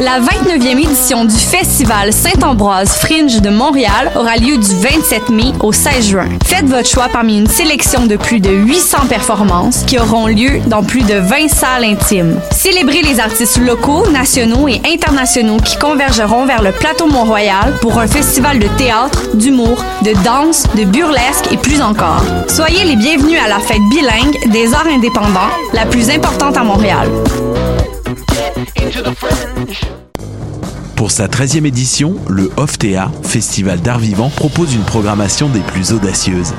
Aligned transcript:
La 0.00 0.18
29e 0.18 0.82
édition 0.82 1.24
du 1.24 1.36
Festival 1.36 2.12
Saint-Ambroise 2.12 2.96
Fringe 2.96 3.40
de 3.40 3.50
Montréal 3.50 4.10
aura 4.16 4.36
lieu 4.36 4.56
du 4.56 4.74
27 4.76 5.28
mai 5.28 5.52
au 5.60 5.72
16 5.72 6.08
juin. 6.08 6.28
Faites 6.44 6.64
votre 6.64 6.88
choix 6.88 7.08
parmi 7.12 7.38
une 7.38 7.46
sélection 7.46 8.06
de 8.06 8.16
plus 8.16 8.40
de 8.40 8.50
800 8.50 9.06
performances 9.08 9.84
qui 9.84 9.98
auront 9.98 10.26
lieu 10.26 10.58
dans 10.66 10.82
plus 10.82 11.02
de 11.02 11.14
20 11.14 11.48
salles 11.48 11.84
intimes. 11.84 12.40
Célébrez 12.50 13.02
les 13.02 13.20
artistes 13.20 13.58
locaux, 13.58 14.08
nationaux 14.10 14.68
et 14.68 14.80
internationaux 14.84 15.58
qui 15.58 15.78
convergeront 15.78 16.46
vers 16.46 16.62
le 16.62 16.72
plateau 16.72 17.06
Mont-Royal 17.06 17.74
pour 17.80 17.98
un 17.98 18.08
festival 18.08 18.58
de 18.58 18.68
théâtre, 18.78 19.28
d'humour, 19.34 19.84
de 20.02 20.12
danse, 20.24 20.64
de 20.76 20.84
burlesque 20.84 21.52
et 21.52 21.56
plus 21.56 21.80
encore. 21.80 22.24
Soyez 22.48 22.84
les 22.84 22.96
bienvenus 22.96 23.38
à 23.44 23.48
la 23.48 23.60
fête 23.60 23.82
bilingue 23.90 24.50
des 24.50 24.74
arts 24.74 24.88
indépendants, 24.88 25.50
la 25.72 25.86
plus 25.86 26.10
importante 26.10 26.56
à 26.56 26.64
Montréal. 26.64 27.08
Pour 30.96 31.10
sa 31.10 31.26
13e 31.26 31.66
édition, 31.66 32.16
le 32.28 32.50
OFTEA, 32.56 33.10
Festival 33.22 33.80
d'art 33.80 33.98
vivant, 33.98 34.30
propose 34.30 34.74
une 34.74 34.82
programmation 34.82 35.48
des 35.48 35.60
plus 35.60 35.92
audacieuses. 35.92 36.54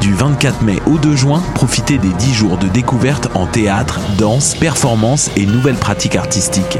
Du 0.00 0.14
24 0.14 0.62
mai 0.62 0.78
au 0.86 0.96
2 0.96 1.16
juin, 1.16 1.42
profitez 1.54 1.98
des 1.98 2.08
10 2.08 2.34
jours 2.34 2.56
de 2.56 2.68
découverte 2.68 3.28
en 3.34 3.46
théâtre, 3.46 4.00
danse, 4.18 4.54
performance 4.54 5.30
et 5.36 5.46
nouvelles 5.46 5.76
pratiques 5.76 6.16
artistiques. 6.16 6.78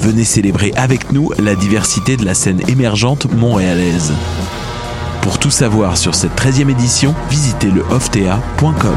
Venez 0.00 0.24
célébrer 0.24 0.72
avec 0.76 1.12
nous 1.12 1.32
la 1.38 1.54
diversité 1.54 2.16
de 2.16 2.24
la 2.24 2.34
scène 2.34 2.62
émergente 2.68 3.30
montréalaise. 3.32 4.12
Pour 5.22 5.38
tout 5.38 5.50
savoir 5.50 5.96
sur 5.96 6.14
cette 6.14 6.34
13e 6.40 6.70
édition, 6.70 7.14
visitez 7.30 7.70
le 7.70 7.82
oftea.com. 7.90 8.96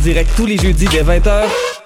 Direct 0.00 0.30
tous 0.36 0.46
les 0.46 0.56
jeudis 0.56 0.86
dès 0.86 1.02
20h 1.02 1.44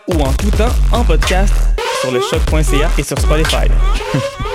ou 0.08 0.20
en 0.20 0.32
tout 0.34 0.50
temps 0.50 0.72
en 0.92 1.02
podcast 1.04 1.52
sur 2.00 2.12
le 2.12 2.20
choc.ca 2.20 2.90
et 2.96 3.02
sur 3.02 3.18
Spotify. 3.18 3.66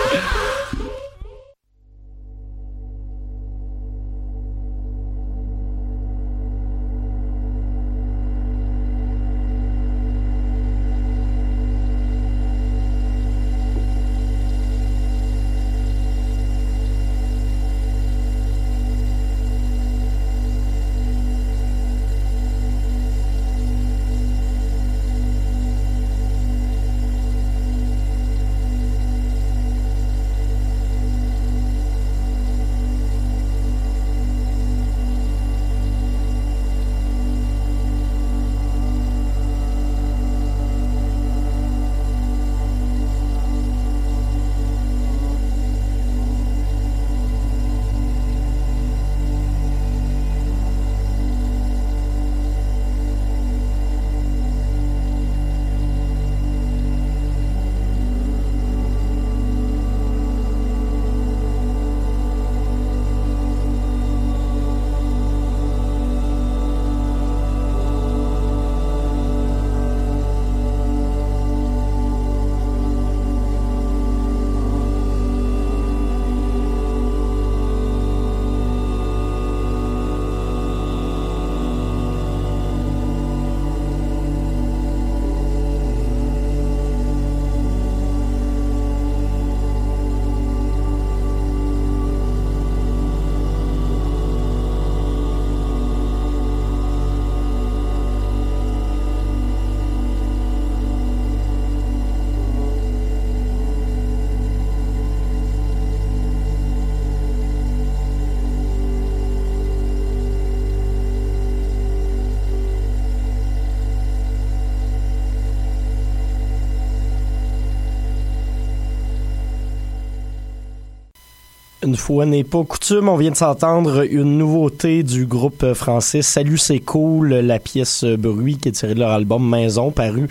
Une 121.90 121.96
fois 121.96 122.28
n'est 122.28 122.44
pas 122.44 122.64
coutume, 122.64 123.10
on 123.10 123.16
vient 123.16 123.32
de 123.32 123.36
s'entendre 123.36 124.06
une 124.08 124.38
nouveauté 124.38 125.02
du 125.02 125.26
groupe 125.26 125.74
français 125.74 126.22
Salut 126.22 126.60
c'est 126.60 126.82
cool, 126.82 127.30
la 127.30 127.58
pièce 127.58 128.04
Bruit 128.04 128.58
qui 128.58 128.70
est 128.70 128.74
tirée 128.74 128.94
de 128.94 129.00
leur 129.00 129.10
album 129.10 129.50
Maison 129.50 129.90
paru 129.90 130.28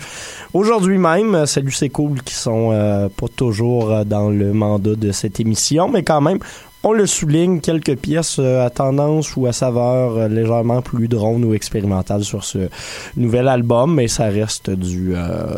aujourd'hui 0.53 0.97
même. 0.97 1.45
Salut 1.45 1.73
c'est 1.73 1.89
cool 1.89 2.21
qui 2.23 2.33
sont 2.33 2.69
euh, 2.71 3.09
pas 3.09 3.27
toujours 3.27 4.05
dans 4.05 4.29
le 4.29 4.53
mandat 4.53 4.95
de 4.95 5.11
cette 5.11 5.41
émission, 5.41 5.89
mais 5.89 6.01
quand 6.01 6.21
même 6.21 6.39
on 6.83 6.93
le 6.93 7.05
souligne, 7.05 7.59
quelques 7.59 7.97
pièces 7.97 8.37
euh, 8.39 8.65
à 8.65 8.69
tendance 8.69 9.35
ou 9.35 9.45
à 9.45 9.51
saveur 9.51 10.15
euh, 10.15 10.27
légèrement 10.29 10.81
plus 10.81 11.09
drone 11.09 11.43
ou 11.43 11.53
expérimentale 11.53 12.23
sur 12.23 12.45
ce 12.45 12.69
nouvel 13.17 13.49
album, 13.49 13.95
mais 13.95 14.07
ça 14.07 14.27
reste 14.27 14.69
du, 14.69 15.13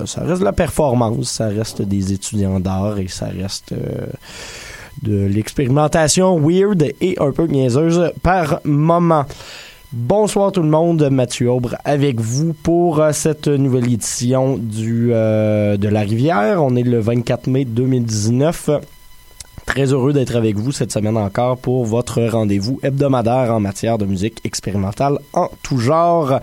ça 0.07 0.21
reste 0.21 0.39
de 0.39 0.45
la 0.45 0.51
performance, 0.51 1.29
ça 1.29 1.49
reste 1.49 1.83
des 1.83 2.11
étudiants 2.11 2.59
d'art 2.59 2.97
et 2.97 3.07
ça 3.07 3.27
reste 3.27 3.75
de 5.01 5.25
l'expérimentation 5.25 6.39
weird 6.39 6.93
et 7.01 7.17
un 7.19 7.31
peu 7.31 7.45
niaiseuse 7.45 8.11
par 8.21 8.61
moment. 8.63 9.25
Bonsoir 9.93 10.53
tout 10.53 10.61
le 10.61 10.69
monde, 10.69 11.09
Mathieu 11.11 11.51
Aubre 11.51 11.75
avec 11.83 12.21
vous 12.21 12.53
pour 12.53 13.01
euh, 13.01 13.11
cette 13.11 13.49
nouvelle 13.49 13.91
édition 13.91 14.57
du 14.57 15.09
euh, 15.11 15.75
de 15.75 15.89
la 15.89 15.99
rivière. 16.01 16.63
On 16.63 16.77
est 16.77 16.83
le 16.83 16.99
24 16.99 17.47
mai 17.47 17.65
2019. 17.65 18.69
Très 19.71 19.93
heureux 19.93 20.11
d'être 20.11 20.35
avec 20.35 20.57
vous 20.57 20.73
cette 20.73 20.91
semaine 20.91 21.15
encore 21.15 21.57
pour 21.57 21.85
votre 21.85 22.21
rendez-vous 22.21 22.81
hebdomadaire 22.83 23.53
en 23.53 23.61
matière 23.61 23.97
de 23.97 24.03
musique 24.03 24.39
expérimentale 24.43 25.17
en 25.31 25.49
tout 25.63 25.77
genre. 25.77 26.41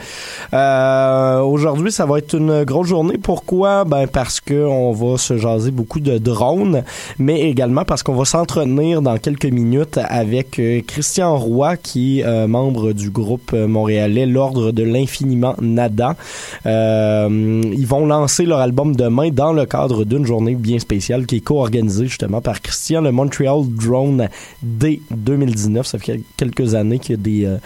Euh, 0.55 1.41
Aujourd'hui, 1.41 1.93
ça 1.93 2.07
va 2.07 2.21
être 2.21 2.33
une 2.33 2.65
grosse 2.65 2.87
journée. 2.87 3.19
Pourquoi? 3.19 3.85
Ben 3.85 4.07
parce 4.07 4.41
que 4.41 4.55
on 4.55 4.93
va 4.93 5.19
se 5.19 5.37
jaser 5.37 5.73
beaucoup 5.73 6.01
de 6.01 6.17
drones, 6.17 6.85
mais 7.19 7.43
également 7.43 7.85
parce 7.85 8.03
qu'on 8.03 8.15
va 8.15 8.25
s'entretenir 8.25 9.03
dans 9.03 9.19
quelques 9.19 9.45
minutes 9.45 10.01
avec 10.03 10.59
euh, 10.59 10.81
Christian 10.87 11.37
Roy, 11.37 11.77
qui 11.77 12.21
est 12.21 12.25
euh, 12.25 12.47
membre 12.47 12.95
du 12.95 13.11
groupe 13.11 13.53
montréalais 13.53 14.25
L'Ordre 14.25 14.73
de 14.73 14.85
l'Infiniment 14.85 15.55
Nada. 15.61 16.17
Ils 16.65 17.87
vont 17.87 18.07
lancer 18.07 18.47
leur 18.47 18.61
album 18.61 18.97
demain 18.97 19.29
dans 19.29 19.53
le 19.53 19.67
cadre 19.67 20.05
d'une 20.05 20.25
journée 20.25 20.55
bien 20.55 20.79
spéciale 20.79 21.27
qui 21.27 21.37
est 21.37 21.41
co-organisée 21.41 22.07
justement 22.07 22.41
par 22.41 22.63
Christian 22.63 23.03
le 23.03 23.18
Montreal 23.19 23.65
Drone 23.69 24.29
Day 24.63 25.01
2019. 25.11 25.85
Ça 25.85 25.99
fait 25.99 26.21
quelques 26.37 26.77
années 26.77 27.01
qu'il 27.01 27.17
y 27.17 27.19
a 27.19 27.23
des, 27.23 27.45
euh, 27.47 27.59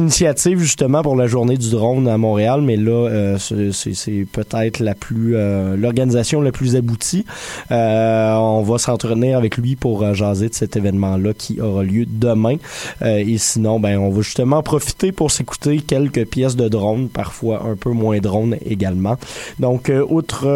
initiatives 0.00 0.58
justement 0.60 1.02
pour 1.02 1.14
la 1.14 1.26
journée 1.26 1.58
du 1.58 1.70
drone 1.70 2.08
à 2.08 2.16
Montréal, 2.16 2.62
mais 2.62 2.76
là, 2.76 3.08
euh, 3.10 3.38
c'est 3.38 4.26
peut-être 4.32 4.80
la 4.80 4.94
plus 4.94 5.36
euh, 5.36 5.76
l'organisation 5.76 6.40
la 6.40 6.52
plus 6.52 6.74
aboutie. 6.74 7.26
on 7.70 8.62
va 8.62 8.78
s'entraîner 8.78 9.34
avec 9.34 9.58
lui 9.58 9.76
pour 9.76 10.14
jaser 10.14 10.48
de 10.48 10.54
cet 10.54 10.76
événement-là 10.76 11.34
qui 11.34 11.60
aura 11.60 11.82
lieu 11.84 12.06
demain. 12.06 12.56
et 13.04 13.36
sinon, 13.38 13.80
ben, 13.80 13.98
on 13.98 14.08
va 14.08 14.22
justement 14.22 14.62
profiter 14.62 15.12
pour 15.12 15.30
s'écouter 15.30 15.80
quelques 15.80 16.24
pièces 16.26 16.56
de 16.56 16.68
drone, 16.68 17.08
parfois 17.08 17.62
un 17.64 17.76
peu 17.76 17.90
moins 17.90 18.18
drone 18.20 18.56
également. 18.64 19.16
Donc, 19.58 19.92
outre 20.08 20.46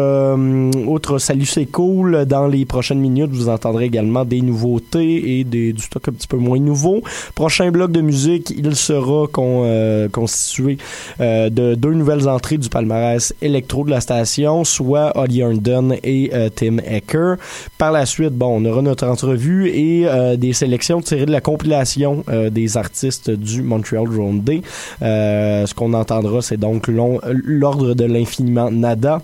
Salut 1.19 1.45
c'est 1.45 1.65
cool, 1.67 2.25
dans 2.25 2.47
les 2.47 2.65
prochaines 2.65 2.99
minutes, 2.99 3.31
vous 3.31 3.49
entendrez 3.49 3.85
également 3.85 4.22
des 4.25 4.41
nouveautés 4.41 5.39
et 5.39 5.43
du 5.43 5.73
stock 5.77 6.07
un 6.07 6.11
petit 6.11 6.27
peu 6.27 6.37
moins 6.37 6.59
nouveau. 6.59 7.01
Prochain 7.35 7.71
bloc 7.71 7.91
de 7.91 8.01
musique, 8.01 8.51
il 8.51 8.75
sera 8.75 9.27
euh, 9.37 10.09
constitué 10.09 10.77
euh, 11.19 11.49
de 11.49 11.75
deux 11.75 11.93
nouvelles 11.93 12.27
entrées 12.27 12.57
du 12.57 12.69
palmarès 12.69 13.33
électro 13.41 13.83
de 13.83 13.91
la 13.91 14.01
station, 14.01 14.63
soit 14.63 15.17
Holly 15.17 15.41
Herndon 15.41 15.95
et 16.03 16.31
euh, 16.33 16.49
Tim 16.53 16.77
Ecker. 16.77 17.35
Par 17.77 17.91
la 17.91 18.05
suite, 18.05 18.33
bon, 18.33 18.61
on 18.61 18.65
aura 18.65 18.81
notre 18.81 19.07
entrevue 19.07 19.69
et 19.69 20.07
des 20.37 20.53
sélections 20.53 21.01
tirées 21.01 21.25
de 21.25 21.31
la 21.31 21.41
compilation 21.41 22.23
des 22.51 22.77
artistes 22.77 23.29
du 23.29 23.61
Montreal 23.61 24.05
Drone 24.05 24.41
Day. 24.41 24.61
ce 25.01 25.73
qu'on 25.73 25.93
entendra, 25.93 26.41
c'est 26.41 26.57
donc 26.57 26.87
l'ordre 26.87 27.93
de 27.93 28.05
l'infiniment 28.05 28.71
Nada 28.71 29.21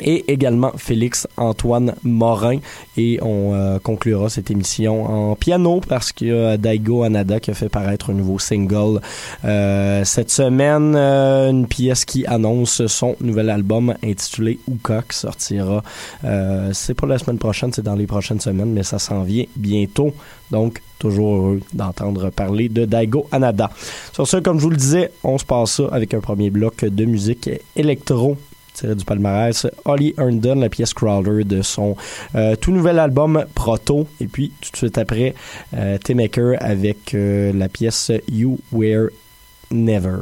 et 0.00 0.32
également 0.32 0.72
Félix 0.76 1.26
Antoine 1.36 1.94
Morin. 2.02 2.58
Et 2.96 3.18
on 3.22 3.54
euh, 3.54 3.78
conclura 3.78 4.28
cette 4.28 4.50
émission 4.50 5.04
en 5.04 5.36
piano 5.36 5.80
parce 5.86 6.12
qu'il 6.12 6.28
y 6.28 6.32
a 6.32 6.56
Daigo 6.56 7.02
Anada 7.02 7.40
qui 7.40 7.50
a 7.50 7.54
fait 7.54 7.68
paraître 7.68 8.10
un 8.10 8.14
nouveau 8.14 8.38
single 8.38 9.00
euh, 9.44 10.04
cette 10.04 10.30
semaine. 10.30 10.94
Euh, 10.96 11.50
une 11.50 11.66
pièce 11.66 12.04
qui 12.04 12.26
annonce 12.26 12.86
son 12.86 13.16
nouvel 13.20 13.50
album 13.50 13.94
intitulé 14.02 14.58
qui 14.66 15.16
sortira. 15.16 15.82
c'est 16.72 16.94
pas 16.94 17.06
la 17.06 17.18
semaine 17.18 17.38
prochaine, 17.38 17.72
c'est 17.72 17.82
dans 17.82 17.94
les 17.94 18.06
prochaines 18.06 18.40
semaines, 18.40 18.72
mais 18.72 18.82
ça 18.82 18.98
s'en 18.98 19.22
vient 19.22 19.44
bientôt. 19.56 20.12
Donc, 20.50 20.82
toujours 20.98 21.34
heureux 21.34 21.60
d'entendre 21.72 22.30
parler 22.30 22.68
de 22.68 22.84
Daigo 22.84 23.26
Anada. 23.32 23.70
Sur 24.12 24.26
ce, 24.26 24.36
comme 24.36 24.58
je 24.58 24.64
vous 24.64 24.70
le 24.70 24.76
disais, 24.76 25.10
on 25.24 25.38
se 25.38 25.44
passe 25.44 25.72
ça 25.72 25.84
avec 25.90 26.14
un 26.14 26.20
premier 26.20 26.50
bloc 26.50 26.84
de 26.84 27.04
musique 27.04 27.50
électro 27.74 28.36
tiré 28.74 28.94
du 28.94 29.04
palmarès, 29.04 29.66
Holly 29.84 30.14
Herndon, 30.18 30.56
la 30.56 30.68
pièce 30.68 30.94
Crawler 30.94 31.44
de 31.44 31.62
son 31.62 31.96
euh, 32.34 32.56
tout 32.56 32.72
nouvel 32.72 32.98
album 32.98 33.44
Proto. 33.54 34.06
Et 34.20 34.26
puis, 34.26 34.52
tout 34.60 34.70
de 34.70 34.76
suite 34.76 34.98
après, 34.98 35.34
euh, 35.74 35.98
Tim 36.02 36.14
Maker 36.16 36.56
avec 36.60 37.14
euh, 37.14 37.52
la 37.52 37.68
pièce 37.68 38.10
You 38.30 38.58
Were 38.72 39.08
Never. 39.70 40.18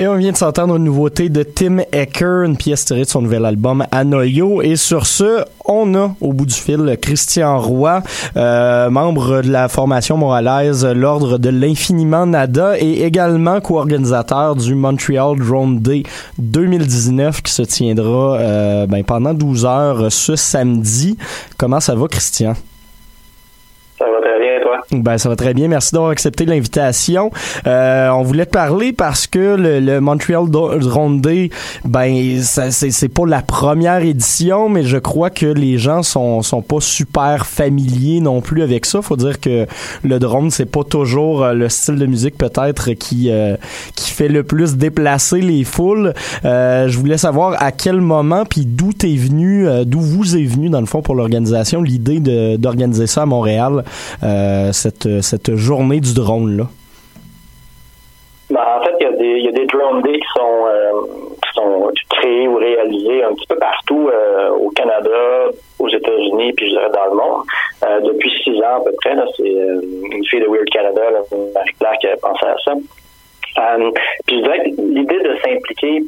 Et 0.00 0.08
on 0.08 0.14
vient 0.14 0.32
de 0.32 0.36
s'entendre 0.38 0.76
une 0.76 0.84
nouveauté 0.84 1.28
de 1.28 1.42
Tim 1.42 1.80
Ecker, 1.92 2.44
une 2.46 2.56
pièce 2.56 2.86
tirée 2.86 3.02
de 3.02 3.06
son 3.06 3.20
nouvel 3.20 3.44
album 3.44 3.84
Anoyo. 3.92 4.62
Et 4.62 4.76
sur 4.76 5.04
ce, 5.04 5.44
on 5.66 5.94
a 5.94 6.12
au 6.22 6.32
bout 6.32 6.46
du 6.46 6.54
fil 6.54 6.96
Christian 7.02 7.58
Roy, 7.58 8.00
euh, 8.38 8.88
membre 8.88 9.42
de 9.42 9.52
la 9.52 9.68
formation 9.68 10.16
montréalaise 10.16 10.86
L'Ordre 10.86 11.36
de 11.36 11.50
l'Infiniment 11.50 12.24
Nada 12.24 12.78
et 12.78 13.02
également 13.02 13.60
co-organisateur 13.60 14.56
du 14.56 14.74
Montreal 14.74 15.36
Drone 15.36 15.80
Day 15.80 16.04
2019 16.38 17.42
qui 17.42 17.52
se 17.52 17.60
tiendra 17.60 18.38
euh, 18.38 18.86
ben, 18.86 19.04
pendant 19.04 19.34
12 19.34 19.66
heures 19.66 20.10
ce 20.10 20.34
samedi. 20.34 21.18
Comment 21.58 21.80
ça 21.80 21.94
va, 21.94 22.08
Christian? 22.08 22.54
Ça 23.98 24.06
va 24.06 24.18
très 24.22 24.40
bien, 24.40 24.62
toi? 24.62 24.79
Ben, 24.92 25.18
ça 25.18 25.28
va 25.28 25.36
très 25.36 25.54
bien. 25.54 25.68
Merci 25.68 25.92
d'avoir 25.92 26.10
accepté 26.10 26.44
l'invitation. 26.44 27.30
Euh, 27.66 28.08
on 28.08 28.22
voulait 28.22 28.46
te 28.46 28.50
parler 28.50 28.92
parce 28.92 29.28
que 29.28 29.54
le, 29.56 29.78
le 29.78 30.00
Montreal 30.00 30.50
Drone 30.50 31.20
Day, 31.20 31.50
ben, 31.84 32.40
c'est 32.40 33.08
pas 33.08 33.26
la 33.26 33.40
première 33.40 34.02
édition, 34.02 34.68
mais 34.68 34.82
je 34.82 34.96
crois 34.98 35.30
que 35.30 35.46
les 35.46 35.78
gens 35.78 36.02
sont, 36.02 36.42
sont 36.42 36.62
pas 36.62 36.80
super 36.80 37.46
familiers 37.46 38.20
non 38.20 38.40
plus 38.40 38.62
avec 38.62 38.84
ça. 38.84 39.00
Faut 39.00 39.16
dire 39.16 39.38
que 39.38 39.66
le 40.02 40.18
drone, 40.18 40.50
c'est 40.50 40.66
pas 40.66 40.82
toujours 40.82 41.44
euh, 41.44 41.52
le 41.52 41.68
style 41.68 41.96
de 41.96 42.06
musique 42.06 42.36
peut-être 42.36 42.90
qui, 42.92 43.30
euh, 43.30 43.56
qui 43.94 44.10
fait 44.10 44.28
le 44.28 44.42
plus 44.42 44.76
déplacer 44.76 45.40
les 45.40 45.62
foules. 45.62 46.14
Euh, 46.44 46.88
je 46.88 46.98
voulais 46.98 47.18
savoir 47.18 47.62
à 47.62 47.70
quel 47.70 48.00
moment 48.00 48.44
puis 48.44 48.66
d'où 48.66 48.92
t'es 48.92 49.14
venu, 49.14 49.68
euh, 49.68 49.84
d'où 49.84 50.00
vous 50.00 50.36
est 50.36 50.44
venu 50.44 50.68
dans 50.68 50.80
le 50.80 50.86
fond 50.86 51.00
pour 51.00 51.14
l'organisation 51.14 51.80
l'idée 51.80 52.18
d'organiser 52.58 53.06
ça 53.06 53.22
à 53.22 53.26
Montréal. 53.26 53.84
Euh, 54.22 54.72
cette, 54.80 55.22
cette 55.22 55.54
journée 55.56 56.00
du 56.00 56.14
drone-là? 56.14 56.64
Ben, 58.50 58.64
en 58.78 58.84
fait, 58.84 58.94
il 58.98 59.04
y, 59.04 59.06
a 59.06 59.12
des, 59.12 59.38
il 59.38 59.44
y 59.44 59.48
a 59.48 59.52
des 59.52 59.66
drone 59.66 60.02
qui 60.02 60.18
sont, 60.36 60.66
euh, 60.66 60.90
qui 61.40 61.50
sont 61.54 61.92
créés 62.08 62.48
ou 62.48 62.56
réalisés 62.56 63.22
un 63.22 63.32
petit 63.34 63.46
peu 63.46 63.56
partout 63.56 64.08
euh, 64.08 64.50
au 64.50 64.70
Canada, 64.70 65.50
aux 65.78 65.88
États-Unis, 65.88 66.52
puis 66.54 66.66
je 66.66 66.72
dirais 66.72 66.90
dans 66.92 67.04
le 67.12 67.16
monde. 67.16 67.44
Euh, 67.84 68.00
depuis 68.00 68.30
six 68.42 68.56
ans 68.62 68.78
à 68.78 68.84
peu 68.84 68.92
près, 69.00 69.14
c'est 69.36 69.42
euh, 69.42 69.80
une 70.12 70.24
fille 70.26 70.40
de 70.40 70.46
Weird 70.48 70.68
Canada, 70.70 71.02
Marie-Claire, 71.54 71.98
qui 72.00 72.06
a 72.08 72.16
pensé 72.16 72.46
à 72.46 72.56
ça. 72.64 72.72
Euh, 72.72 73.90
puis 74.26 74.38
je 74.38 74.42
dirais 74.42 74.58
que 74.64 74.80
l'idée 74.82 75.20
de 75.20 75.36
s'impliquer 75.44 76.04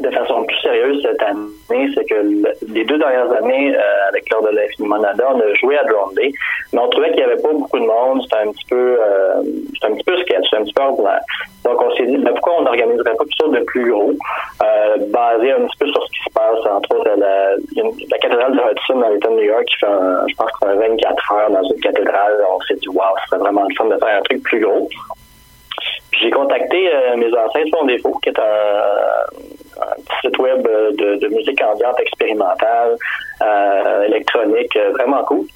de 0.00 0.10
façon 0.10 0.44
plus 0.44 0.56
sérieuse 0.58 1.02
cette 1.02 1.22
année, 1.22 1.88
c'est 1.94 2.04
que 2.04 2.24
les 2.68 2.84
deux 2.84 2.98
dernières 2.98 3.30
années, 3.32 3.74
euh, 3.76 4.08
avec 4.08 4.28
l'ordre 4.30 4.50
de 4.50 4.56
l'infiniment 4.56 4.98
Nada, 4.98 5.24
on 5.34 5.40
a 5.40 5.54
joué 5.54 5.76
à 5.76 5.84
Drone 5.84 6.14
Day, 6.14 6.32
mais 6.72 6.80
on 6.80 6.88
trouvait 6.88 7.10
qu'il 7.10 7.18
n'y 7.18 7.30
avait 7.30 7.42
pas 7.42 7.52
beaucoup 7.52 7.78
de 7.78 7.84
monde, 7.84 8.22
c'était 8.22 8.48
un 8.48 8.50
petit 8.52 8.64
peu 8.68 8.98
euh, 9.00 9.42
c'était 9.74 9.86
un 9.86 9.94
petit 9.94 10.04
peu 10.04 10.16
sketch, 10.18 10.44
c'était 10.44 10.56
un 10.56 10.64
petit 10.64 10.72
peu 10.72 10.82
ordinaire. 10.82 11.20
Donc 11.64 11.80
on 11.80 11.94
s'est 11.94 12.06
dit 12.06 12.16
ben, 12.16 12.32
pourquoi 12.32 12.54
on 12.58 12.62
n'organiserait 12.62 13.14
pas 13.14 13.24
quelque 13.24 13.42
chose 13.42 13.52
de 13.52 13.64
plus 13.64 13.90
gros, 13.90 14.12
euh, 14.62 14.96
basé 15.08 15.52
un 15.52 15.66
petit 15.66 15.78
peu 15.78 15.86
sur 15.88 16.02
ce 16.04 16.10
qui 16.10 16.24
se 16.24 16.32
passe, 16.34 16.66
entre 16.66 16.96
autres 16.96 17.10
la, 17.16 17.50
la 17.54 18.18
cathédrale 18.18 18.52
de 18.52 18.60
Hudson 18.60 18.98
dans 18.98 19.08
l'État 19.08 19.28
de 19.28 19.34
New 19.34 19.42
York 19.42 19.64
qui 19.66 19.76
fait 19.76 19.86
un, 19.86 20.26
je 20.26 20.34
pense 20.34 20.50
qu'on 20.52 20.68
a 20.68 20.74
24 20.74 21.32
heures 21.32 21.50
dans 21.50 21.62
une 21.62 21.80
cathédrale, 21.80 22.44
on 22.50 22.60
s'est 22.60 22.74
dit 22.74 22.88
wow, 22.88 23.14
ce 23.22 23.28
serait 23.28 23.38
vraiment 23.38 23.64
le 23.68 23.74
fun 23.76 23.84
de 23.84 23.96
faire 23.98 24.18
un 24.18 24.22
truc 24.22 24.42
plus 24.42 24.60
gros. 24.60 24.88
Puis 26.10 26.20
j'ai 26.24 26.30
contacté 26.30 26.92
euh, 26.92 27.16
mes 27.16 27.32
ancêtres 27.34 27.70
Son 27.76 27.86
Défaut, 27.86 28.18
qui 28.22 28.28
est 28.28 28.38
un, 28.38 29.22
site 30.20 30.38
web 30.38 30.62
de, 30.62 31.16
de 31.16 31.28
musique 31.28 31.60
ambiante 31.62 31.98
expérimentale, 32.00 32.96
euh, 33.42 34.02
électronique, 34.04 34.76
vraiment 34.98 35.22
cool, 35.24 35.46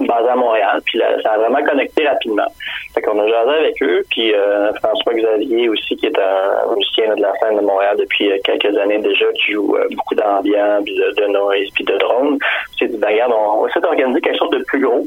basé 0.00 0.28
à 0.28 0.36
Montréal. 0.36 0.80
Puis 0.84 0.98
là, 0.98 1.20
ça 1.22 1.32
a 1.32 1.38
vraiment 1.38 1.62
connecté 1.64 2.06
rapidement. 2.06 2.46
Fait 2.94 3.02
qu'on 3.02 3.18
a 3.18 3.28
jasé 3.28 3.50
avec 3.50 3.82
eux, 3.82 4.02
puis 4.10 4.34
euh, 4.34 4.72
François 4.74 5.14
Xavier 5.14 5.68
aussi, 5.68 5.96
qui 5.96 6.06
est 6.06 6.18
un 6.18 6.74
musicien 6.74 7.14
de 7.14 7.22
la 7.22 7.32
scène 7.38 7.56
de 7.56 7.62
Montréal 7.62 7.96
depuis 7.98 8.30
quelques 8.44 8.76
années 8.78 8.98
déjà, 8.98 9.26
qui 9.34 9.52
joue 9.52 9.76
euh, 9.76 9.86
beaucoup 9.92 10.14
d'ambiance, 10.14 10.84
de, 10.84 11.26
noise, 11.32 11.68
puis 11.74 11.84
de 11.84 11.96
drone. 11.96 12.38
C'est 12.78 12.88
dit, 12.88 12.98
ben 12.98 13.08
regarde, 13.08 13.32
on, 13.32 13.58
on 13.58 13.62
va 13.62 13.68
essayer 13.68 13.82
d'organiser 13.82 14.20
quelque 14.20 14.38
chose 14.38 14.50
de 14.50 14.64
plus 14.64 14.80
gros. 14.80 15.06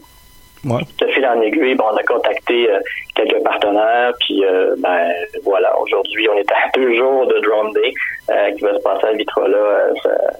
Ouais. 0.65 0.81
De 0.99 1.07
fil 1.07 1.25
en 1.25 1.41
aiguille, 1.41 1.75
bon, 1.75 1.85
on 1.91 1.95
a 1.95 2.03
contacté 2.03 2.69
euh, 2.69 2.79
quelques 3.15 3.41
partenaires, 3.43 4.11
puis 4.19 4.43
euh, 4.43 4.75
ben 4.79 5.09
voilà, 5.43 5.77
aujourd'hui, 5.79 6.27
on 6.29 6.37
est 6.37 6.51
à 6.51 6.69
deux 6.75 6.95
jours 6.97 7.27
de 7.27 7.39
Drone 7.41 7.71
Day 7.73 7.93
euh, 8.29 8.51
qui 8.51 8.61
va 8.63 8.73
se 8.75 8.81
passer 8.81 9.07
à 9.07 9.13
Vitrola 9.13 9.93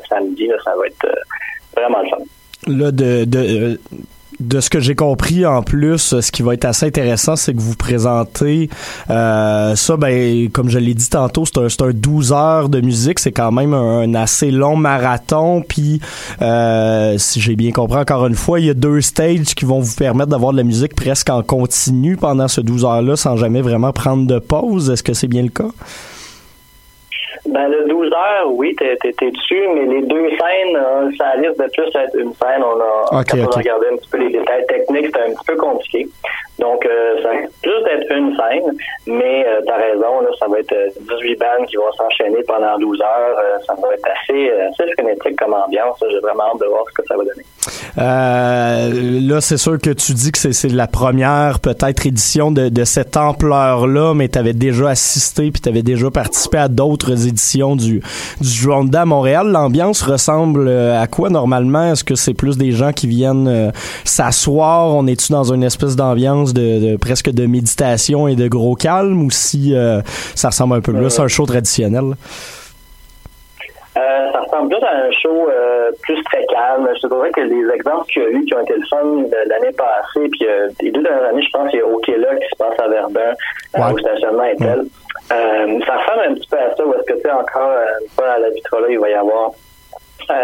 samedi. 0.10 0.48
Là, 0.48 0.56
ça 0.64 0.76
va 0.76 0.88
être 0.88 1.08
vraiment 1.76 2.02
le 2.02 2.10
fun. 2.10 2.18
Là, 2.68 2.92
de, 2.92 3.24
de, 3.24 3.80
de 4.40 4.60
ce 4.60 4.70
que 4.70 4.80
j'ai 4.80 4.96
compris 4.96 5.46
en 5.46 5.62
plus, 5.62 6.20
ce 6.20 6.32
qui 6.32 6.42
va 6.42 6.54
être 6.54 6.66
assez 6.66 6.86
intéressant, 6.86 7.36
c'est 7.36 7.54
que 7.54 7.60
vous 7.60 7.76
présentez 7.76 8.70
euh, 9.10 9.76
ça, 9.76 9.98
ben, 9.98 10.50
comme 10.52 10.70
je 10.70 10.80
l'ai 10.80 10.94
dit 10.94 11.10
tantôt, 11.10 11.46
c'est 11.46 11.58
un, 11.60 11.88
un 11.88 11.92
12 11.92 12.32
heures 12.32 12.70
de 12.70 12.82
musique, 12.82 13.20
c'est 13.20 13.32
quand 13.32 13.52
même 13.52 13.74
un, 13.74 14.00
un 14.00 14.16
assez 14.16 14.52
long 14.52 14.76
marathon, 14.76 15.62
puis 15.68 16.00
euh, 16.42 17.18
si 17.18 17.42
j'ai 17.42 17.56
bien 17.56 17.72
compris 17.72 18.00
encore 18.00 18.26
une 18.28 18.36
fois, 18.36 18.60
il 18.60 18.68
y 18.68 18.70
a 18.70 18.74
deux 18.74 19.02
stages 19.02 19.56
qui 19.56 19.66
vont 19.66 19.80
vous 19.80 19.96
permettre 19.96 20.30
d'avoir 20.30 20.54
de 20.54 20.58
la 20.58 20.64
musique 20.64 20.96
presque 20.96 21.30
en 21.30 21.44
continu 21.44 22.16
pendant 22.16 22.48
ce 22.48 22.62
12 22.62 22.86
heures-là 22.86 23.16
sans 23.16 23.36
jamais 23.38 23.62
vraiment 23.62 23.92
prendre 23.92 24.26
de 24.26 24.40
pause. 24.40 24.90
Est-ce 24.90 25.04
que 25.04 25.14
c'est 25.14 25.28
bien 25.28 25.44
le 25.44 25.50
cas? 25.50 25.70
Ben, 27.46 27.68
le 27.70 27.86
12 27.88 28.12
heures, 28.14 28.52
oui, 28.52 28.76
t'es, 28.78 28.98
t'es, 29.02 29.14
t'es 29.14 29.32
dessus, 29.32 29.64
mais 29.74 29.86
les 29.86 30.02
deux 30.04 30.30
scènes, 30.32 30.76
euh, 30.76 31.10
ça 31.18 31.32
risque 31.32 31.58
de 31.58 31.70
plus 31.72 31.88
être 31.96 32.16
une 32.16 32.34
scène. 32.34 32.62
On 32.64 32.80
a, 32.80 33.20
Ok, 33.22 33.28
quand 33.32 33.38
ok. 33.40 33.44
on 33.48 33.52
a 33.52 33.58
regardé 33.58 33.88
un 33.94 33.96
petit 33.98 34.10
peu 34.10 34.18
les 34.18 34.30
détails 34.30 34.66
techniques, 34.68 35.06
c'était 35.08 35.22
un 35.22 35.34
petit 35.34 35.46
peu 35.48 35.56
compliqué. 35.56 36.08
Donc, 36.60 36.86
euh, 36.86 37.22
ça 37.22 37.30
risque 37.30 37.52
plus 37.62 37.84
d'être 37.84 38.12
une 38.12 38.36
scène, 38.36 38.78
mais 39.08 39.46
euh, 39.48 39.62
t'as 39.66 39.78
raison, 39.78 40.22
là, 40.22 40.30
ça 40.38 40.48
va 40.48 40.60
être 40.60 40.74
euh, 40.74 40.90
18 41.18 41.40
bandes 41.40 41.68
qui 41.68 41.78
vont 41.78 41.92
s'enchaîner 41.94 42.44
pendant 42.48 42.78
12 42.78 43.02
heures. 43.02 43.38
Euh, 43.38 43.58
ça 43.66 43.74
va 43.76 43.94
être 43.94 44.08
assez, 44.08 44.50
euh, 44.50 44.70
assez 44.70 44.92
frénétique 44.94 45.40
comme 45.40 45.54
ambiance. 45.54 45.98
J'ai 46.10 46.20
vraiment 46.20 46.44
hâte 46.54 46.62
de 46.62 46.66
voir 46.66 46.84
ce 46.90 47.02
que 47.02 47.08
ça 47.08 47.16
va 47.16 47.24
donner. 47.24 47.44
Euh, 47.98 49.28
là, 49.28 49.42
c'est 49.42 49.58
sûr 49.58 49.78
que 49.80 49.90
tu 49.92 50.14
dis 50.14 50.32
que 50.32 50.38
c'est, 50.38 50.70
la 50.70 50.88
première 50.88 51.60
peut-être 51.60 52.06
édition 52.06 52.52
de, 52.52 52.70
de 52.70 52.84
cette 52.84 53.18
ampleur-là, 53.18 54.14
mais 54.14 54.30
tu 54.30 54.38
avais 54.38 54.54
déjà 54.54 54.90
assisté 54.90 55.52
puis 55.52 55.62
tu 55.62 55.70
avais 55.70 55.82
déjà 55.82 56.12
participé 56.12 56.58
à 56.58 56.68
d'autres 56.68 57.28
éditions 57.28 57.76
du, 57.76 58.02
du 58.42 58.72
à 58.94 59.06
Montréal. 59.06 59.48
L'ambiance 59.48 60.02
ressemble 60.02 60.68
euh, 60.68 61.02
à 61.02 61.08
quoi 61.08 61.30
normalement? 61.30 61.92
Est-ce 61.92 62.04
que 62.04 62.16
c'est 62.16 62.34
plus 62.34 62.58
des 62.58 62.72
gens 62.72 62.92
qui 62.92 63.08
viennent 63.08 63.48
euh, 63.48 63.72
s'asseoir? 64.04 64.96
On 64.96 65.08
est-tu 65.08 65.32
dans 65.32 65.54
une 65.54 65.64
espèce 65.64 65.96
d'ambiance 65.96 66.49
de, 66.54 66.92
de- 66.92 66.98
presque 66.98 67.30
de 67.30 67.46
méditation 67.46 68.28
et 68.28 68.36
de 68.36 68.48
gros 68.48 68.76
calme 68.76 69.24
ou 69.26 69.32
si 69.32 69.76
euh, 69.76 70.02
ça 70.36 70.50
ressemble 70.50 70.76
un 70.76 70.82
peu 70.82 70.94
plus 70.94 71.20
à 71.20 71.24
un 71.24 71.28
show 71.28 71.46
traditionnel? 71.46 72.14
Euh, 73.98 74.32
ça 74.32 74.40
ressemble 74.42 74.70
plus 74.70 74.84
à 74.86 74.92
un 74.96 75.12
show 75.12 75.50
euh, 75.50 75.92
plus 76.04 76.22
très 76.24 76.46
calme. 76.46 76.88
Je 76.96 77.02
te 77.02 77.14
dirais 77.14 77.32
que 77.32 77.42
les 77.42 77.74
exemples 77.76 78.06
qu'il 78.12 78.22
y 78.22 78.26
a 78.26 78.30
eu 78.30 78.46
qui 78.46 78.54
ont 78.54 78.62
été 78.62 78.74
le 78.76 78.86
fun 78.90 79.24
l'année 79.48 79.72
passée, 79.76 80.30
puis 80.32 80.48
euh, 80.48 80.70
les 80.82 80.92
deux 80.92 81.02
dernières 81.04 81.30
années, 81.30 81.42
je 81.42 81.50
pense 81.52 81.70
qu'il 81.70 81.80
y 81.80 81.82
a 81.82 81.86
OK 81.88 82.08
là 82.08 82.36
qui 82.36 82.48
se 82.50 82.56
passe 82.58 82.80
à 82.80 82.88
Verdun, 82.88 83.34
Ouais. 83.78 83.94
au 83.94 83.98
stationnement 84.00 84.44
Intel. 84.44 84.86
Euh, 85.32 85.80
ça 85.86 85.98
ressemble 85.98 86.22
un 86.30 86.34
petit 86.36 86.48
peu 86.50 86.58
à 86.58 86.76
ça, 86.76 86.86
où 86.86 86.94
est-ce 86.94 87.04
que 87.04 87.14
tu 87.14 87.22
sais 87.22 87.32
encore 87.32 87.72
une 88.02 88.10
fois 88.10 88.30
à 88.36 88.40
la 88.40 88.50
vitrola, 88.52 88.88
il 88.90 89.00
va 89.00 89.10
y 89.10 89.14
avoir 89.14 89.52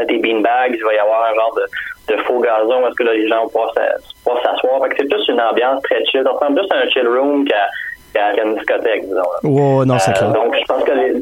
des 0.08 0.18
beanbags, 0.18 0.74
il 0.74 0.84
va 0.84 0.94
y 0.94 0.98
avoir 0.98 1.26
un 1.32 1.36
genre 1.36 1.56
de, 1.56 1.62
de 2.08 2.18
faux 2.24 2.40
gazon, 2.40 2.86
est-ce 2.88 2.96
que 2.96 3.04
là, 3.04 3.14
les 3.14 3.28
gens 3.28 3.42
vont 3.44 3.48
pouvoir 3.50 3.74
s'asseoir. 3.74 4.82
C'est 4.98 5.08
plus 5.10 5.28
une 5.28 5.42
ambiance 5.42 5.82
très 5.84 6.04
chill. 6.06 6.22
Ça 6.24 6.32
ressemble 6.32 6.60
plus 6.60 6.68
à 6.72 6.82
un 6.82 6.90
chill 6.90 7.08
room 7.08 7.46
qu'à 7.48 7.68
qu'à 8.14 8.44
une 8.44 8.56
discothèque, 8.56 9.02
disons. 9.04 9.16
là. 9.44 9.86
Non, 9.86 10.00
c'est 10.00 10.12
Euh, 10.12 10.14
clair. 10.14 10.32
donc, 10.32 10.56
je 10.56 10.64
pense 10.66 10.84
que 10.84 10.92
les, 10.94 11.14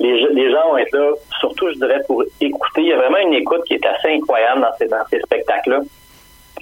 les, 0.00 0.20
gens- 0.20 0.28
les 0.32 0.50
gens 0.50 0.70
vont 0.70 0.78
être 0.78 0.92
là, 0.96 1.10
surtout, 1.40 1.68
je 1.70 1.74
dirais, 1.74 2.00
pour 2.06 2.22
écouter. 2.40 2.80
Il 2.80 2.86
y 2.88 2.92
a 2.92 2.96
vraiment 2.96 3.18
une 3.18 3.34
écoute 3.34 3.64
qui 3.66 3.74
est 3.74 3.84
assez 3.86 4.14
incroyable 4.14 4.62
dans 4.62 4.72
ces, 4.78 4.86
dans 4.88 5.04
ces 5.10 5.20
spectacles-là. 5.20 5.80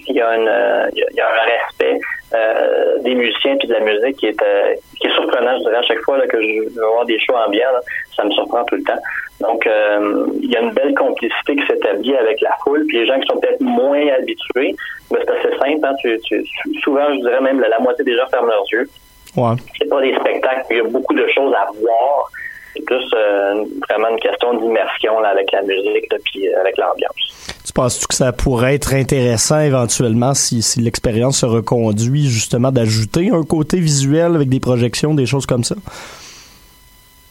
Il 0.09 0.15
y 0.15 0.21
a, 0.21 0.35
une, 0.35 0.47
euh, 0.47 0.89
il 0.93 0.99
y 0.99 1.03
a- 1.03 1.07
il 1.11 1.15
y 1.15 1.21
a 1.21 1.27
un 1.27 1.45
respect 1.45 1.99
euh, 2.33 2.97
des 2.99 3.15
musiciens 3.15 3.55
puis 3.57 3.67
de 3.69 3.73
la 3.73 3.79
musique 3.79 4.17
qui 4.17 4.25
est, 4.27 4.41
euh, 4.41 4.73
qui 4.99 5.07
est 5.07 5.11
surprenant, 5.13 5.53
je 5.57 5.63
dirais, 5.63 5.77
à 5.77 5.81
chaque 5.83 5.99
fois 6.01 6.17
là, 6.17 6.27
que 6.27 6.41
je 6.41 6.47
vais 6.63 6.85
voir 6.85 7.05
des 7.05 7.17
shows 7.19 7.35
ambiants, 7.35 7.71
là, 7.71 7.79
ça 8.15 8.23
me 8.25 8.31
surprend 8.31 8.63
tout 8.65 8.75
le 8.75 8.83
temps. 8.83 8.99
Donc, 9.39 9.67
euh, 9.67 10.25
il 10.41 10.49
y 10.51 10.55
a 10.57 10.61
une 10.61 10.71
belle 10.71 10.95
complicité 10.95 11.55
qui 11.55 11.65
s'établit 11.67 12.15
avec 12.15 12.41
la 12.41 12.51
foule. 12.63 12.83
Puis 12.87 12.97
les 12.99 13.05
gens 13.05 13.19
qui 13.19 13.27
sont 13.27 13.39
peut-être 13.39 13.61
moins 13.61 14.01
habitués, 14.17 14.75
mais 15.11 15.19
c'est 15.23 15.29
assez 15.31 15.57
simple. 15.59 15.85
Hein, 15.85 15.93
tu, 16.01 16.17
tu- 16.25 16.43
souvent, 16.81 17.05
je 17.13 17.19
dirais 17.21 17.41
même 17.41 17.59
la, 17.59 17.69
la 17.69 17.79
moitié 17.79 18.03
des 18.03 18.15
gens 18.15 18.27
ferment 18.31 18.47
leurs 18.47 18.65
yeux 18.71 18.89
Ouais. 19.35 19.53
c'est 19.77 19.87
pas 19.87 20.01
des 20.01 20.15
spectacles, 20.15 20.65
il 20.71 20.77
y 20.77 20.79
a 20.79 20.83
beaucoup 20.85 21.13
de 21.13 21.27
choses 21.27 21.53
à 21.53 21.67
voir. 21.79 22.31
C'est 22.73 22.83
plus 22.85 23.05
euh, 23.15 23.65
vraiment 23.87 24.09
une 24.09 24.19
question 24.19 24.53
d'immersion 24.55 25.19
avec 25.23 25.51
la 25.51 25.61
musique 25.61 26.11
là, 26.11 26.17
puis 26.25 26.47
euh, 26.47 26.59
avec 26.61 26.75
l'ambiance. 26.77 27.53
Tu 27.65 27.73
penses-tu 27.73 28.07
que 28.07 28.15
ça 28.15 28.31
pourrait 28.31 28.75
être 28.75 28.93
intéressant 28.95 29.59
éventuellement 29.59 30.33
si, 30.33 30.63
si 30.63 30.79
l'expérience 30.79 31.39
se 31.41 31.45
reconduit, 31.45 32.25
justement, 32.27 32.71
d'ajouter 32.71 33.29
un 33.31 33.43
côté 33.43 33.77
visuel 33.79 34.33
avec 34.35 34.49
des 34.49 34.59
projections, 34.59 35.13
des 35.13 35.25
choses 35.27 35.45
comme 35.45 35.63
ça? 35.63 35.75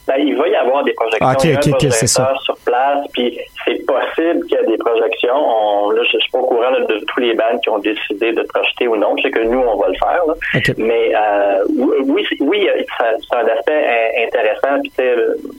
Ben, 0.06 0.14
il 0.18 0.36
va 0.36 0.46
y 0.48 0.54
avoir 0.54 0.84
des 0.84 0.92
projections. 0.92 1.26
Ah, 1.28 1.32
ok, 1.32 1.44
il 1.44 1.50
y 1.50 1.54
a 1.54 1.56
un 1.56 1.60
ok, 1.60 1.66
ok, 1.84 1.92
c'est 1.92 2.06
ça. 2.06 2.32
sur 2.44 2.56
place, 2.64 3.06
puis 3.12 3.38
c'est 3.64 3.84
possible 3.86 4.46
qu'il 4.46 4.56
y 4.58 4.62
ait 4.62 4.66
des 4.66 4.78
projections. 4.78 5.34
On, 5.34 5.90
là, 5.90 6.02
je 6.04 6.18
suis 6.18 6.30
pas 6.30 6.38
au 6.38 6.46
courant 6.46 6.70
là, 6.70 6.80
de 6.80 6.98
tous 7.06 7.20
les 7.20 7.34
bands 7.34 7.58
qui 7.62 7.68
ont 7.70 7.78
décidé 7.78 8.32
de 8.32 8.42
projeter 8.42 8.86
ou 8.86 8.96
non. 8.96 9.16
Je 9.16 9.22
sais 9.24 9.30
que 9.30 9.40
nous, 9.40 9.58
on 9.58 9.76
va 9.76 9.88
le 9.88 9.94
faire. 9.94 10.22
Là. 10.26 10.34
Mais 10.78 11.12
euh, 11.14 11.64
oui, 11.76 11.96
oui, 12.06 12.26
c'est- 12.28 12.40
oui, 12.40 12.68
ça- 12.98 13.12
c'est 13.18 13.36
un 13.36 13.46
aspect 13.56 14.24
intéressant, 14.26 14.80
puis 14.82 14.92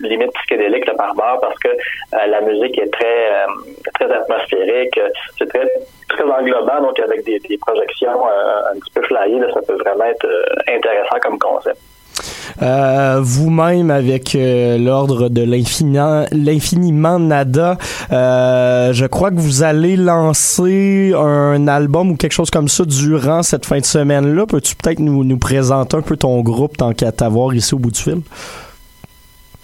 limite 0.01 0.31
psychédélique 0.35 0.85
là, 0.87 0.93
par 0.95 1.13
bord, 1.15 1.39
parce 1.41 1.57
que 1.59 1.67
euh, 1.69 2.25
la 2.27 2.39
musique 2.41 2.77
est 2.79 2.91
très 2.93 3.31
euh, 3.33 3.47
très 3.95 4.11
atmosphérique, 4.11 4.99
c'est 5.37 5.47
très 5.49 5.67
très 6.09 6.23
englobant, 6.23 6.81
donc 6.81 6.97
avec 6.99 7.23
des, 7.25 7.39
des 7.39 7.57
projections 7.57 8.25
euh, 8.27 8.71
un 8.73 8.79
petit 8.79 8.91
peu 8.93 9.01
flyées, 9.03 9.39
là, 9.39 9.47
ça 9.53 9.61
peut 9.61 9.75
vraiment 9.75 10.05
être 10.05 10.25
euh, 10.25 10.43
intéressant 10.73 11.17
comme 11.21 11.37
concept. 11.37 11.77
Euh, 12.61 13.19
Vous-même, 13.21 13.91
avec 13.91 14.35
euh, 14.35 14.77
l'ordre 14.77 15.29
de 15.29 15.41
l'infiniment 15.41 17.19
nada, 17.19 17.77
euh, 18.11 18.93
je 18.93 19.05
crois 19.05 19.31
que 19.31 19.39
vous 19.39 19.63
allez 19.63 19.95
lancer 19.95 21.13
un 21.15 21.67
album 21.67 22.11
ou 22.11 22.15
quelque 22.15 22.33
chose 22.33 22.49
comme 22.49 22.67
ça 22.67 22.83
durant 22.85 23.43
cette 23.43 23.65
fin 23.65 23.79
de 23.79 23.85
semaine-là. 23.85 24.45
Peux-tu 24.45 24.75
peut-être 24.75 24.99
nous, 24.99 25.37
présenter 25.37 25.95
un 25.95 26.01
peu 26.01 26.17
ton 26.17 26.41
groupe 26.41 26.77
tant 26.77 26.93
qu'à 26.93 27.11
t'avoir 27.11 27.53
ici 27.53 27.73
au 27.75 27.79
bout 27.79 27.91
du 27.91 28.01
fil? 28.01 28.21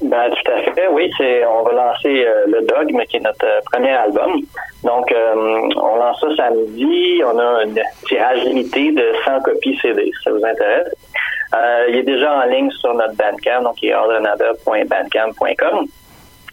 Ben, 0.02 0.30
tout 0.30 0.52
à 0.52 0.74
fait, 0.74 0.88
oui. 0.91 1.10
C'est, 1.17 1.46
on 1.46 1.63
va 1.63 1.72
lancer 1.72 2.26
euh, 2.26 2.46
le 2.48 2.62
Dogme, 2.65 3.02
qui 3.10 3.17
est 3.17 3.22
notre 3.22 3.46
premier 3.72 3.91
album. 3.91 4.41
Donc, 4.84 5.13
on 5.15 5.96
lance 5.96 6.19
ça 6.19 6.36
samedi. 6.36 7.22
On 7.26 7.39
a 7.39 7.63
un 7.63 7.67
tirage 8.08 8.43
limité 8.46 8.91
de 8.91 9.13
100 9.26 9.39
copies 9.41 9.78
CD, 9.82 10.06
si 10.06 10.24
ça 10.24 10.32
vous 10.32 10.46
intéresse? 10.46 10.93
Euh, 11.54 11.86
il 11.89 11.96
est 11.98 12.04
déjà 12.04 12.34
en 12.34 12.46
ligne 12.46 12.72
sur 12.72 12.94
notre 12.94 13.16
Bandcamp, 13.16 13.63
donc 13.63 13.82
il 13.82 13.89
est 13.89 13.96
ordrenada.bandcamp.com. 13.96 15.88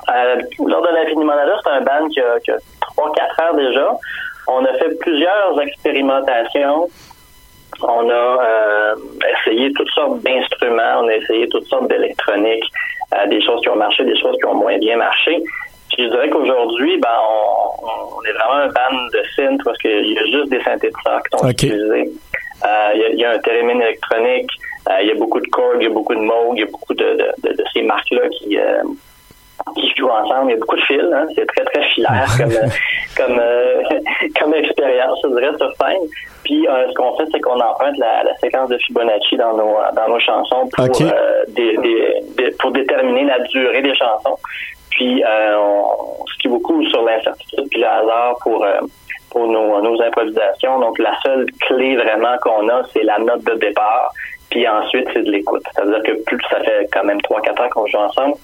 Euh, 0.09 0.37
Lors 0.67 0.83
de 0.83 0.89
l'infiniment 0.95 1.35
Nada, 1.35 1.57
c'est 1.63 1.71
un 1.71 1.81
band 1.81 2.09
qui 2.09 2.21
a, 2.21 2.39
qui 2.41 2.51
a 2.51 2.57
3-4 2.97 3.51
ans 3.51 3.57
déjà. 3.57 3.93
On 4.47 4.65
a 4.65 4.73
fait 4.75 4.99
plusieurs 5.01 5.61
expérimentations. 5.61 6.89
On 7.83 8.11
a 8.11 8.13
euh, 8.13 8.95
essayé 9.39 9.73
toutes 9.73 9.91
sortes 9.91 10.21
d'instruments, 10.21 11.01
on 11.03 11.09
a 11.09 11.15
essayé 11.15 11.49
toutes 11.49 11.67
sortes 11.67 11.89
d'électronique, 11.89 12.65
euh, 13.15 13.27
des 13.29 13.41
choses 13.43 13.61
qui 13.63 13.69
ont 13.71 13.77
marché, 13.77 14.05
des 14.05 14.19
choses 14.21 14.37
qui 14.37 14.45
ont 14.47 14.55
moins 14.55 14.77
bien 14.79 14.97
marché. 14.97 15.43
Puis 15.93 16.05
je 16.05 16.11
dirais 16.11 16.29
qu'aujourd'hui, 16.29 16.99
ben, 16.99 17.09
on, 17.23 18.19
on 18.19 18.23
est 18.23 18.33
vraiment 18.33 18.65
un 18.65 18.69
band 18.69 19.07
de 19.13 19.23
synth 19.35 19.63
parce 19.65 19.79
qu'il 19.79 20.13
y 20.13 20.19
a 20.19 20.25
juste 20.27 20.51
des 20.51 20.63
synthétiseurs 20.63 21.23
qui 21.23 21.39
sont 21.39 21.49
utilisés. 21.49 22.11
Euh, 22.65 22.91
il, 22.95 23.01
y 23.01 23.05
a, 23.05 23.09
il 23.09 23.19
y 23.19 23.25
a 23.25 23.31
un 23.33 23.39
thérémine 23.39 23.81
électronique, 23.81 24.51
il 25.03 25.09
y 25.09 25.11
a 25.13 25.15
beaucoup 25.15 25.41
de 25.41 25.47
Korg, 25.49 25.77
il 25.81 25.85
y 25.85 25.87
a 25.87 25.91
beaucoup 25.91 26.15
de 26.15 26.21
Moog, 26.21 26.57
il 26.57 26.61
y 26.61 26.63
a 26.63 26.67
beaucoup 26.67 26.95
de, 26.95 27.05
de, 27.05 27.49
de, 27.49 27.53
de 27.55 27.65
ces 27.73 27.83
marques-là 27.83 28.29
qui, 28.31 28.59
euh, 28.59 28.83
qui 29.77 29.93
jouent 29.97 30.09
ensemble. 30.11 30.51
Il 30.51 30.55
y 30.55 30.57
a 30.57 30.61
beaucoup 30.61 30.77
de 30.77 30.83
fils, 30.83 31.03
hein. 31.13 31.27
c'est 31.35 31.47
très 31.47 31.65
très 31.65 31.83
filaire 31.91 32.27
comme 32.39 32.51
euh, 32.53 32.67
comme 33.17 33.39
euh, 33.39 33.83
comme 34.41 34.55
expérience, 34.55 35.19
je 35.23 35.29
dirais 35.29 35.57
sur 35.59 35.71
scène. 35.77 36.03
Puis 36.45 36.67
euh, 36.67 36.89
ce 36.89 36.95
qu'on 36.95 37.17
fait, 37.19 37.25
c'est 37.33 37.41
qu'on 37.41 37.61
emprunte 37.61 37.97
la, 37.99 38.25
la 38.25 38.35
séquence 38.39 38.69
de 38.71 38.79
Fibonacci 38.79 39.37
dans 39.37 39.53
nos 39.57 39.77
dans 39.95 40.09
nos 40.09 40.19
chansons 40.21 40.69
pour 40.75 40.85
Ok. 40.87 41.03
euh, 41.03 41.45
des- 41.49 41.77
des- 41.77 42.21
des- 42.37 42.51
pour 42.59 42.71
déterminer 42.73 43.25
la 43.25 43.39
durée 43.41 43.83
des 43.83 43.95
chansons. 43.95 44.37
Puis 44.91 45.23
euh, 45.23 45.57
on, 45.59 45.85
on 46.23 46.27
skie 46.27 46.49
beaucoup 46.49 46.83
sur 46.87 47.03
l'incertitude 47.03 47.69
puis 47.71 47.81
le 47.81 47.87
hasard 47.87 48.37
pour 48.43 48.65
euh, 48.65 48.81
pour 49.31 49.47
nos, 49.47 49.81
nos 49.81 50.01
improvisations. 50.03 50.81
Donc 50.81 50.99
la 50.99 51.13
seule 51.23 51.47
clé 51.67 51.95
vraiment 51.97 52.37
qu'on 52.43 52.69
a, 52.69 52.83
c'est 52.93 53.05
la 53.05 53.19
note 53.19 53.45
de 53.45 53.55
départ. 53.55 54.13
Puis 54.51 54.67
ensuite, 54.67 55.07
c'est 55.13 55.23
de 55.23 55.31
l'écoute. 55.31 55.63
C'est-à-dire 55.75 56.03
que 56.03 56.23
plus 56.25 56.39
ça 56.51 56.61
fait 56.61 56.89
quand 56.93 57.05
même 57.05 57.19
3-4 57.19 57.63
ans 57.63 57.69
qu'on 57.71 57.87
joue 57.87 57.99
ensemble. 57.99 58.35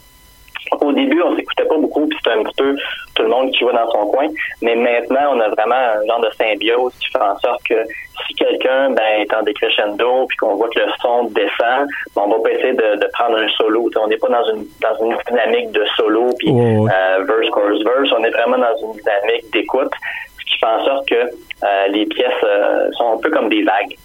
Au 0.81 0.93
début, 0.93 1.23
on 1.23 1.37
s'écoutait 1.37 1.65
pas 1.65 1.77
beaucoup, 1.77 2.07
puis 2.07 2.19
c'était 2.23 2.37
un 2.37 2.43
petit 2.43 2.55
peu 2.57 2.77
tout 3.15 3.23
le 3.23 3.29
monde 3.29 3.51
qui 3.53 3.59
jouait 3.59 3.73
dans 3.73 3.91
son 3.91 4.07
coin. 4.07 4.27
Mais 4.63 4.75
maintenant, 4.75 5.35
on 5.35 5.41
a 5.41 5.49
vraiment 5.49 5.75
un 5.75 6.05
genre 6.07 6.21
de 6.21 6.31
symbiose 6.37 6.93
qui 6.99 7.09
fait 7.09 7.21
en 7.23 7.39
sorte 7.39 7.63
que 7.69 7.85
si 8.27 8.35
quelqu'un 8.35 8.91
ben, 8.91 9.21
est 9.21 9.33
en 9.33 9.43
décrescendo, 9.43 10.27
puis 10.29 10.37
qu'on 10.39 10.57
voit 10.57 10.69
que 10.71 10.81
le 10.81 10.87
son 11.01 11.25
descend, 11.25 11.87
ben, 12.15 12.23
on 12.27 12.29
va 12.29 12.39
pas 12.41 12.51
essayer 12.51 12.73
de, 12.73 12.97
de 12.97 13.09
prendre 13.13 13.39
un 13.39 13.49
solo. 13.49 13.89
T'sais, 13.91 14.01
on 14.01 14.09
n'est 14.09 14.17
pas 14.17 14.29
dans 14.29 14.45
une 14.55 14.67
dans 14.81 15.05
une 15.05 15.17
dynamique 15.29 15.71
de 15.71 15.85
solo, 15.97 16.31
puis 16.39 16.51
euh, 16.51 17.25
verse, 17.25 17.51
chorus, 17.51 17.85
verse. 17.85 18.13
On 18.19 18.25
est 18.25 18.31
vraiment 18.31 18.59
dans 18.59 18.77
une 18.83 18.99
dynamique 18.99 19.53
d'écoute, 19.53 19.93
ce 20.39 20.45
qui 20.47 20.59
fait 20.59 20.67
en 20.67 20.85
sorte 20.85 21.09
que 21.09 21.15
euh, 21.15 21.87
les 21.89 22.07
pièces 22.07 22.33
euh, 22.43 22.91
sont 22.93 23.15
un 23.15 23.19
peu 23.19 23.31
comme 23.31 23.49
des 23.49 23.63
vagues 23.63 23.97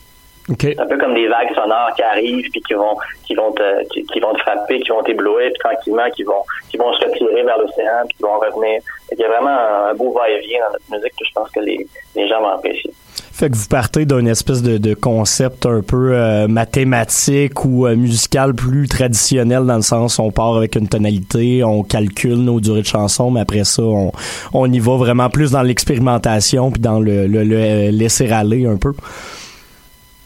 OK. 0.49 0.65
un 0.77 0.87
peu 0.87 0.97
comme 0.97 1.13
des 1.13 1.27
vagues 1.27 1.53
sonores 1.53 1.93
qui 1.95 2.01
arrivent 2.01 2.49
puis 2.51 2.61
qui 2.61 2.73
vont 2.73 2.95
qui 3.25 3.35
vont 3.35 3.51
te 3.51 3.87
qui, 3.89 4.03
qui 4.05 4.19
vont 4.19 4.33
te 4.33 4.39
frapper, 4.39 4.79
qui 4.79 4.89
vont 4.89 5.03
t'éblouir 5.03 5.51
puis 5.53 5.59
tranquillement 5.59 6.09
qui 6.15 6.23
vont 6.23 6.43
qui 6.69 6.77
vont 6.77 6.91
se 6.93 7.05
retirer 7.05 7.43
vers 7.43 7.57
l'océan 7.57 8.05
puis 8.07 8.17
qui 8.17 8.23
vont 8.23 8.39
revenir. 8.39 8.81
Fait 9.09 9.15
qu'il 9.15 9.25
y 9.25 9.25
a 9.25 9.29
vraiment 9.29 9.49
un, 9.49 9.91
un 9.91 9.93
beau 9.93 10.11
va-et-vient 10.11 10.59
dans 10.65 10.73
notre 10.73 10.91
musique 10.91 11.17
que 11.19 11.25
je 11.25 11.31
pense 11.33 11.49
que 11.51 11.59
les, 11.59 11.85
les 12.15 12.27
gens 12.27 12.41
vont 12.41 12.49
apprécier. 12.49 12.91
Fait 13.33 13.49
que 13.49 13.55
vous 13.55 13.67
partez 13.67 14.05
d'un 14.05 14.25
espèce 14.25 14.61
de, 14.61 14.77
de 14.77 14.93
concept 14.93 15.65
un 15.65 15.81
peu 15.81 16.13
euh, 16.13 16.47
mathématique 16.47 17.65
ou 17.65 17.87
euh, 17.87 17.95
musical 17.95 18.53
plus 18.53 18.87
traditionnel 18.87 19.65
dans 19.65 19.77
le 19.77 19.81
sens 19.81 20.19
on 20.19 20.31
part 20.31 20.57
avec 20.57 20.75
une 20.75 20.87
tonalité, 20.87 21.63
on 21.63 21.83
calcule 21.83 22.35
nos 22.35 22.59
durées 22.59 22.81
de 22.81 22.87
chansons, 22.87 23.31
mais 23.31 23.39
après 23.39 23.63
ça 23.63 23.83
on, 23.83 24.11
on 24.53 24.71
y 24.71 24.79
va 24.79 24.97
vraiment 24.97 25.29
plus 25.29 25.51
dans 25.51 25.61
l'expérimentation 25.61 26.71
puis 26.71 26.81
dans 26.81 26.99
le, 26.99 27.25
le, 27.27 27.43
le 27.43 27.57
euh, 27.57 27.91
laisser 27.91 28.31
aller 28.31 28.65
un 28.65 28.77
peu. 28.77 28.93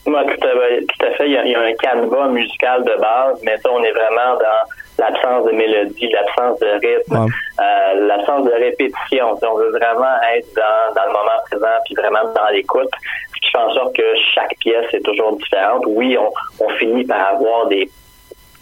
Ouais, 0.08 0.24
tout, 0.26 0.48
à, 0.48 0.52
tout 0.52 1.06
à 1.06 1.12
fait. 1.12 1.26
Il 1.28 1.34
y, 1.34 1.38
a, 1.38 1.46
il 1.46 1.52
y 1.52 1.56
a 1.56 1.62
un 1.62 1.74
canevas 1.74 2.28
musical 2.28 2.84
de 2.84 2.96
base, 3.02 3.40
mais 3.44 3.58
ça, 3.58 3.70
on 3.72 3.84
est 3.84 3.92
vraiment 3.92 4.38
dans 4.40 5.04
l'absence 5.04 5.46
de 5.46 5.52
mélodie, 5.52 6.10
l'absence 6.10 6.60
de 6.60 6.68
rythme, 6.68 7.18
Ouais. 7.26 7.32
euh, 7.60 8.06
l'absence 8.08 8.46
de 8.46 8.52
répétition. 8.52 9.38
On 9.42 9.56
veut 9.56 9.72
vraiment 9.72 10.16
être 10.36 10.48
dans, 10.56 10.94
dans 10.96 11.08
le 11.08 11.12
moment 11.14 11.40
présent, 11.50 11.76
puis 11.86 11.96
vraiment 11.96 12.32
dans 12.34 12.48
l'écoute, 12.54 12.90
ce 13.34 13.40
qui 13.42 13.52
fait 13.52 13.58
en 13.58 13.72
sorte 13.74 13.96
que 13.96 14.04
chaque 14.34 14.56
pièce 14.60 14.86
est 14.94 15.02
toujours 15.04 15.36
différente. 15.38 15.84
Oui, 15.88 16.18
on, 16.18 16.32
on 16.64 16.70
finit 16.78 17.06
par 17.06 17.30
avoir 17.36 17.68
des 17.68 17.90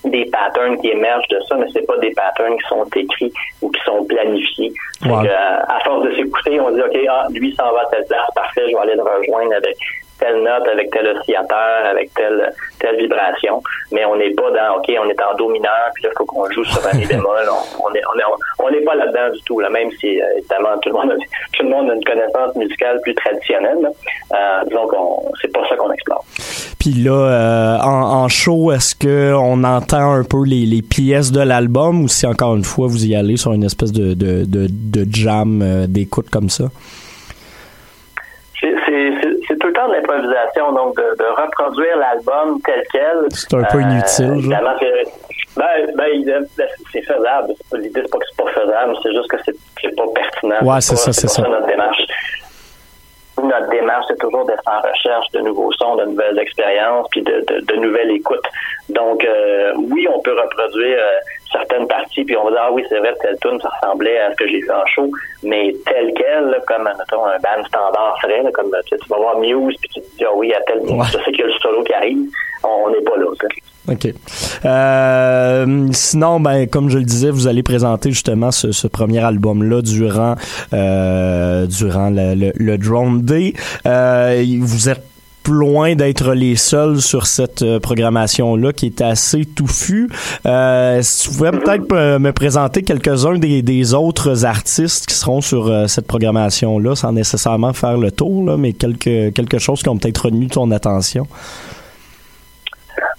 des 0.06 0.25
patterns 0.25 0.77
qui 0.82 0.89
émergent 0.89 1.29
de 1.29 1.39
ça, 1.47 1.56
mais 1.56 1.65
c'est 1.71 1.88
pas 1.88 1.95
des 1.99 2.12
patterns 2.12 2.58
qui 2.58 2.67
sont 2.67 2.84
écrits 2.93 3.32
ou 3.62 3.69
qui 3.71 3.82
sont 3.86 4.03
planifiés. 4.03 4.73
Que, 5.01 5.08
euh, 5.08 5.60
à 5.65 5.79
force 5.86 6.03
de 6.03 6.13
s'écouter, 6.15 6.60
on 6.60 6.71
dit 6.71 6.82
OK, 6.82 6.97
ah, 7.10 7.25
lui 7.32 7.56
s'en 7.56 7.71
va 7.71 7.84
à 7.84 7.86
telle 7.86 8.03
place, 8.08 8.27
parfait, 8.36 8.63
je 8.69 8.75
vais 8.75 8.82
aller 8.82 8.95
le 8.95 9.01
rejoindre 9.01 9.53
avec 9.56 9.77
telle 10.23 10.41
note, 10.41 10.67
avec 10.71 10.89
tel 10.91 11.07
oscillateur, 11.07 11.86
avec 11.86 12.13
telle 12.13 12.49
telle 12.79 12.97
vibration. 12.97 13.62
Mais 13.91 14.05
on 14.05 14.15
n'est 14.15 14.31
pas 14.31 14.49
dans 14.51 14.77
OK, 14.77 14.89
on 14.89 15.09
est 15.09 15.21
en 15.21 15.36
do 15.36 15.49
mineur, 15.49 15.89
puis 15.93 16.03
là, 16.03 16.09
il 16.13 16.17
faut 16.17 16.25
qu'on 16.25 16.49
joue 16.51 16.63
sur 16.63 16.86
un 16.88 16.97
bémol. 16.97 17.43
On, 17.53 17.88
on 17.89 17.93
est 17.93 18.01
on 18.13 18.17
est 18.19 18.23
on 18.59 18.71
n'est 18.71 18.81
pas 18.81 18.95
là-dedans 18.95 19.33
du 19.33 19.41
tout, 19.43 19.59
là, 19.59 19.69
même 19.69 19.89
si 19.99 20.21
euh, 20.21 20.25
évidemment 20.38 20.77
tout 20.81 20.89
le 20.89 20.95
monde 20.95 21.12
a, 21.12 21.15
tout 21.15 21.63
le 21.63 21.69
monde 21.69 21.89
a 21.89 21.93
une 21.93 22.03
connaissance 22.03 22.55
musicale 22.55 22.99
plus 23.03 23.13
traditionnelle. 23.15 23.89
Euh, 24.33 24.63
donc 24.71 24.93
on 24.93 25.21
c'est 25.41 25.51
pas 25.51 25.67
ça 25.67 25.75
qu'on 25.75 25.91
explore. 25.91 26.23
Puis 26.79 26.91
là, 26.91 27.12
euh, 27.12 27.77
en, 27.81 28.23
en 28.23 28.27
show, 28.27 28.71
est-ce 28.71 28.95
que 28.95 29.33
on 29.33 29.63
entend 29.63 30.13
un 30.13 30.23
peu 30.23 30.43
les, 30.45 30.65
les 30.65 30.81
pièces 30.81 31.31
de 31.31 31.41
l'album 31.41 32.03
ou 32.03 32.07
si 32.07 32.25
encore 32.25 32.55
une 32.55 32.63
fois 32.63 32.88
vous 32.88 33.05
y 33.05 33.15
allez 33.15 33.38
sur 33.38 33.53
une 33.53 33.63
espèce 33.63 33.91
de, 33.91 34.13
de, 34.13 34.45
de, 34.45 34.67
de 34.69 35.05
jam 35.09 35.62
euh, 35.62 35.86
d'écoute 35.88 36.29
comme 36.29 36.49
ça? 36.49 36.65
De 39.88 39.93
l'improvisation, 39.93 40.72
donc 40.74 40.96
de, 40.98 41.15
de 41.17 41.26
reproduire 41.41 41.98
l'album 41.98 42.60
tel 42.65 42.84
quel. 42.91 43.26
C'est 43.32 43.54
un 43.54 43.63
peu 43.63 43.82
inutile, 43.82 44.26
genre. 44.28 44.36
évidemment, 44.38 44.76
c'est- 44.80 45.12
ben, 45.56 45.65
ben, 45.96 46.24
ben, 46.26 46.48
c'est 46.91 47.02
faisable. 47.04 47.54
L'idée, 47.74 48.02
c'est 48.04 48.12
pas 48.12 48.17
que 48.17 48.26
c'est 48.30 48.43
pas 48.43 48.52
faisable, 48.52 48.96
c'est 49.04 49.12
juste 49.13 49.30
que 49.30 49.38
c'est 49.46 49.56
c'est 49.82 49.96
pas 49.96 50.04
pertinent. 50.15 50.62
Ouais, 50.63 50.82
c'est 50.82 50.96
ça, 50.96 51.13
c'est 51.13 51.28
ça. 51.28 51.41
notre 51.43 51.67
démarche. 51.67 52.02
Notre 53.41 53.69
démarche, 53.69 54.06
c'est 54.08 54.19
toujours 54.19 54.46
d'être 54.46 54.62
en 54.67 54.80
recherche 54.80 55.26
de 55.34 55.39
nouveaux 55.41 55.72
sons, 55.74 55.96
de 55.96 56.06
nouvelles 56.06 56.38
expériences, 56.39 57.08
puis 57.12 57.22
de, 57.24 57.43
de, 57.48 57.60
de 57.65 57.76
nouvelles 57.78 58.12
écoutes. 58.12 58.46
Donc, 58.89 59.24
euh, 59.26 59.74
oui, 59.91 60.08
on 60.13 60.19
peut 60.22 60.39
reproduire 60.39 60.98
euh, 61.00 61.19
certaines 61.53 61.87
parties, 61.87 62.23
puis 62.25 62.35
on 62.35 62.43
va 62.45 62.51
dire, 62.51 62.59
ah 62.63 62.71
oui, 62.73 62.83
c'est 62.89 62.99
vrai, 62.99 63.13
telle 63.21 63.37
tune, 63.41 63.59
ça 63.61 63.69
ressemblait 63.81 64.19
à 64.19 64.31
ce 64.31 64.35
que 64.35 64.47
j'ai 64.47 64.61
fait 64.61 64.71
en 64.71 64.85
show, 64.87 65.09
mais 65.43 65.73
tel 65.85 66.11
quel, 66.17 66.45
là, 66.49 66.57
comme, 66.67 66.83
mettons, 66.83 67.25
un 67.25 67.37
band 67.37 67.63
standard 67.67 68.17
là, 68.27 68.51
comme 68.53 68.71
tu, 68.85 68.89
sais, 68.89 68.97
tu 69.01 69.09
vas 69.09 69.17
voir 69.17 69.39
Muse, 69.39 69.75
puis 69.79 69.89
tu 69.93 70.01
te 70.01 70.17
dis, 70.17 70.25
ah 70.25 70.33
oui, 70.35 70.53
à 70.53 70.59
tel 70.61 70.79
Ouais. 70.79 71.05
je 71.07 71.11
sais 71.17 71.31
qu'il 71.31 71.39
y 71.39 71.43
a 71.43 71.47
le 71.47 71.53
solo 71.61 71.83
qui 71.83 71.93
arrive, 71.93 72.19
on 72.63 72.89
n'est 72.89 73.01
pas 73.01 73.15
là. 73.17 73.25
ça. 73.39 73.47
OK. 73.91 74.07
Euh, 74.65 75.87
sinon, 75.91 76.39
ben, 76.39 76.67
comme 76.67 76.89
je 76.89 76.97
le 76.97 77.03
disais, 77.03 77.29
vous 77.29 77.47
allez 77.47 77.63
présenter 77.63 78.11
justement 78.11 78.51
ce, 78.51 78.71
ce 78.71 78.87
premier 78.87 79.19
album-là 79.23 79.81
durant 79.81 80.35
euh, 80.73 81.65
durant 81.65 82.09
le, 82.09 82.33
le, 82.33 82.51
le 82.55 82.77
Drone 82.77 83.21
Day. 83.21 83.53
Euh, 83.85 84.41
vous 84.61 84.87
êtes 84.89 85.03
loin 85.47 85.95
d'être 85.95 86.34
les 86.34 86.56
seuls 86.56 86.99
sur 86.99 87.25
cette 87.25 87.62
euh, 87.62 87.79
programmation-là 87.79 88.73
qui 88.73 88.88
est 88.88 89.01
assez 89.01 89.45
touffue. 89.45 90.10
Euh, 90.45 90.99
si 91.01 91.29
tu 91.29 91.36
pouvais 91.38 91.51
peut-être 91.51 91.86
euh, 91.93 92.19
me 92.19 92.32
présenter 92.32 92.84
quelques-uns 92.84 93.38
des, 93.38 93.62
des 93.62 93.93
autres 93.93 94.45
artistes 94.45 95.06
qui 95.08 95.15
seront 95.15 95.41
sur 95.41 95.67
euh, 95.67 95.88
cette 95.88 96.08
programmation-là, 96.08 96.95
sans 96.95 97.12
nécessairement 97.12 97.73
faire 97.73 97.97
le 97.97 98.12
tour, 98.12 98.45
là, 98.45 98.58
mais 98.58 98.73
quelque, 98.73 99.29
quelque 99.29 99.60
chose 99.60 99.82
qui 99.82 99.89
ont 99.89 99.97
peut-être 99.97 100.25
retenu 100.25 100.47
ton 100.47 100.69
attention. 100.71 101.27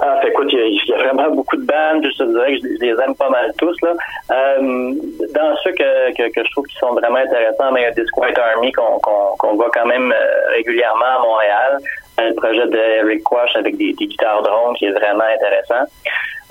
Ah, 0.00 0.20
fait, 0.22 0.28
écoute, 0.28 0.48
il 0.52 0.80
y, 0.88 0.92
a, 0.92 0.96
a 0.96 1.12
vraiment 1.12 1.34
beaucoup 1.34 1.56
de 1.56 1.64
bandes, 1.64 2.04
je 2.04 2.24
te 2.24 2.30
dirais 2.30 2.52
que 2.52 2.68
je, 2.68 2.84
les 2.84 3.02
aime 3.02 3.14
pas 3.16 3.30
mal 3.30 3.52
tous. 3.58 3.76
Là. 3.82 3.92
Euh, 4.30 4.92
dans 5.34 5.56
ceux 5.62 5.72
que, 5.72 6.12
que, 6.14 6.32
que, 6.32 6.44
je 6.44 6.50
trouve 6.52 6.66
qui 6.66 6.76
sont 6.76 6.92
vraiment 6.92 7.18
intéressants, 7.18 7.72
mais 7.72 7.80
il 7.80 7.84
y 7.84 7.87
a 7.87 7.90
Disquiet 7.92 8.38
Army 8.38 8.72
qu'on 8.72 8.98
qu'on 9.38 9.54
voit 9.54 9.70
quand 9.72 9.87
même 9.87 10.12
régulièrement 10.54 11.18
à 11.18 11.22
Montréal. 11.22 11.78
Un 12.16 12.33
projet 12.35 12.66
de 12.66 12.77
Eric 12.77 13.24
Quash 13.24 13.57
avec 13.57 13.77
des, 13.77 13.92
guitares 13.92 14.42
drones 14.42 14.74
qui 14.77 14.87
est 14.87 14.92
vraiment 14.92 15.24
intéressant. 15.24 15.90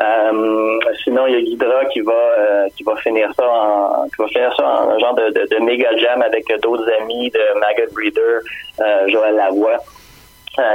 Euh, 0.01 0.79
sinon, 1.03 1.27
il 1.27 1.33
y 1.33 1.37
a 1.37 1.41
Guidra 1.41 1.85
qui 1.85 2.01
va 2.01 2.11
euh, 2.11 2.67
qui 2.75 2.83
va 2.83 2.95
finir 2.97 3.31
ça 3.35 3.47
en 3.47 4.05
qui 4.07 4.15
va 4.17 4.27
finir 4.27 4.53
ça 4.57 4.65
un 4.65 4.99
genre 4.99 5.13
de, 5.13 5.63
méga 5.63 5.95
jam 5.97 6.21
avec 6.21 6.45
d'autres 6.61 6.89
amis 6.99 7.29
de 7.29 7.59
Maggot 7.59 7.93
Breeder, 7.93 8.39
euh, 8.81 9.07
Joël 9.09 9.35
Lavoie. 9.35 9.77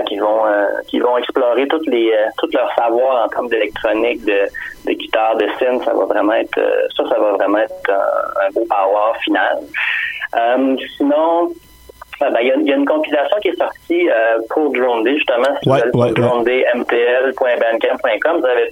Qui 0.08 0.18
vont 0.18 0.42
qui 0.88 0.98
vont 0.98 1.16
explorer 1.18 1.68
toutes 1.68 1.86
les 1.86 2.12
tout 2.38 2.48
leur 2.52 2.68
savoir 2.74 3.24
en 3.24 3.28
termes 3.28 3.48
d'électronique, 3.48 4.24
de, 4.24 4.40
de 4.86 4.92
guitare, 4.92 5.36
de 5.36 5.46
synth, 5.60 5.84
ça 5.84 5.92
va 5.94 6.04
vraiment 6.04 6.32
être 6.32 6.58
ça, 6.96 7.04
ça 7.08 7.16
va 7.16 7.30
vraiment 7.34 7.58
être 7.58 7.88
un, 7.88 8.50
beau 8.54 8.66
power 8.68 9.12
final. 9.22 9.58
sinon, 10.96 11.52
ben, 12.20 12.40
il 12.40 12.46
y, 12.46 12.68
y, 12.68 12.72
a 12.72 12.76
une 12.76 12.86
compilation 12.86 13.36
qui 13.40 13.48
est 13.48 13.56
sortie 13.56 14.08
pour 14.50 14.72
Drone 14.72 15.04
Day, 15.04 15.14
justement, 15.14 15.54
si 15.62 15.68
ouais, 15.68 15.82
vous 15.92 16.02
allez 16.02 16.14
sur 16.14 16.42
vous 18.38 18.46
avez 18.46 18.70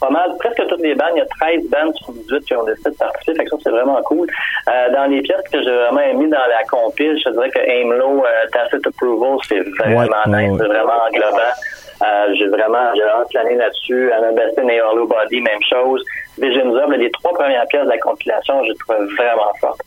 pas 0.00 0.10
mal, 0.10 0.36
presque 0.38 0.66
toutes 0.68 0.80
les 0.80 0.94
bandes. 0.94 1.12
Il 1.14 1.18
y 1.18 1.22
a 1.22 1.26
13 1.26 1.68
bandes 1.70 1.94
sur 1.96 2.12
18 2.12 2.44
qui 2.44 2.54
ont 2.54 2.64
décidé 2.64 2.90
de 2.90 2.96
participer. 2.96 3.34
Fait 3.34 3.44
que 3.44 3.50
ça, 3.50 3.56
c'est 3.64 3.70
vraiment 3.70 4.00
cool. 4.02 4.28
Euh, 4.68 4.92
dans 4.92 5.06
les 5.06 5.22
pièces 5.22 5.42
que 5.52 5.62
j'ai 5.62 5.70
vraiment 5.70 6.00
aimé 6.00 6.28
dans 6.28 6.46
la 6.48 6.62
compile, 6.70 7.18
je 7.24 7.30
dirais 7.30 7.50
que 7.50 7.58
Aim 7.58 7.92
Low, 7.92 8.24
euh, 8.24 8.46
Tacit 8.52 8.86
Approval, 8.86 9.38
c'est 9.48 9.60
vraiment 9.78 10.00
ouais, 10.00 10.06
nice, 10.26 10.52
ouais. 10.52 10.58
c'est 10.60 10.68
vraiment 10.68 11.00
englobant. 11.08 11.54
Euh, 12.02 12.34
j'ai 12.34 12.48
vraiment, 12.48 12.94
j'ai 12.94 13.02
vraiment 13.02 13.24
plané 13.30 13.54
là-dessus. 13.54 14.12
Anna 14.12 14.32
Bestin 14.32 14.68
et 14.68 14.80
Hollow 14.80 15.06
Body, 15.06 15.40
même 15.40 15.62
chose. 15.68 16.04
Vision 16.38 16.74
Up, 16.76 16.90
les 16.90 17.10
trois 17.10 17.32
premières 17.32 17.66
pièces 17.68 17.84
de 17.84 17.90
la 17.90 17.98
compilation, 17.98 18.62
je 18.64 18.72
trouve 18.74 19.06
vraiment 19.16 19.50
fortes. 19.60 19.80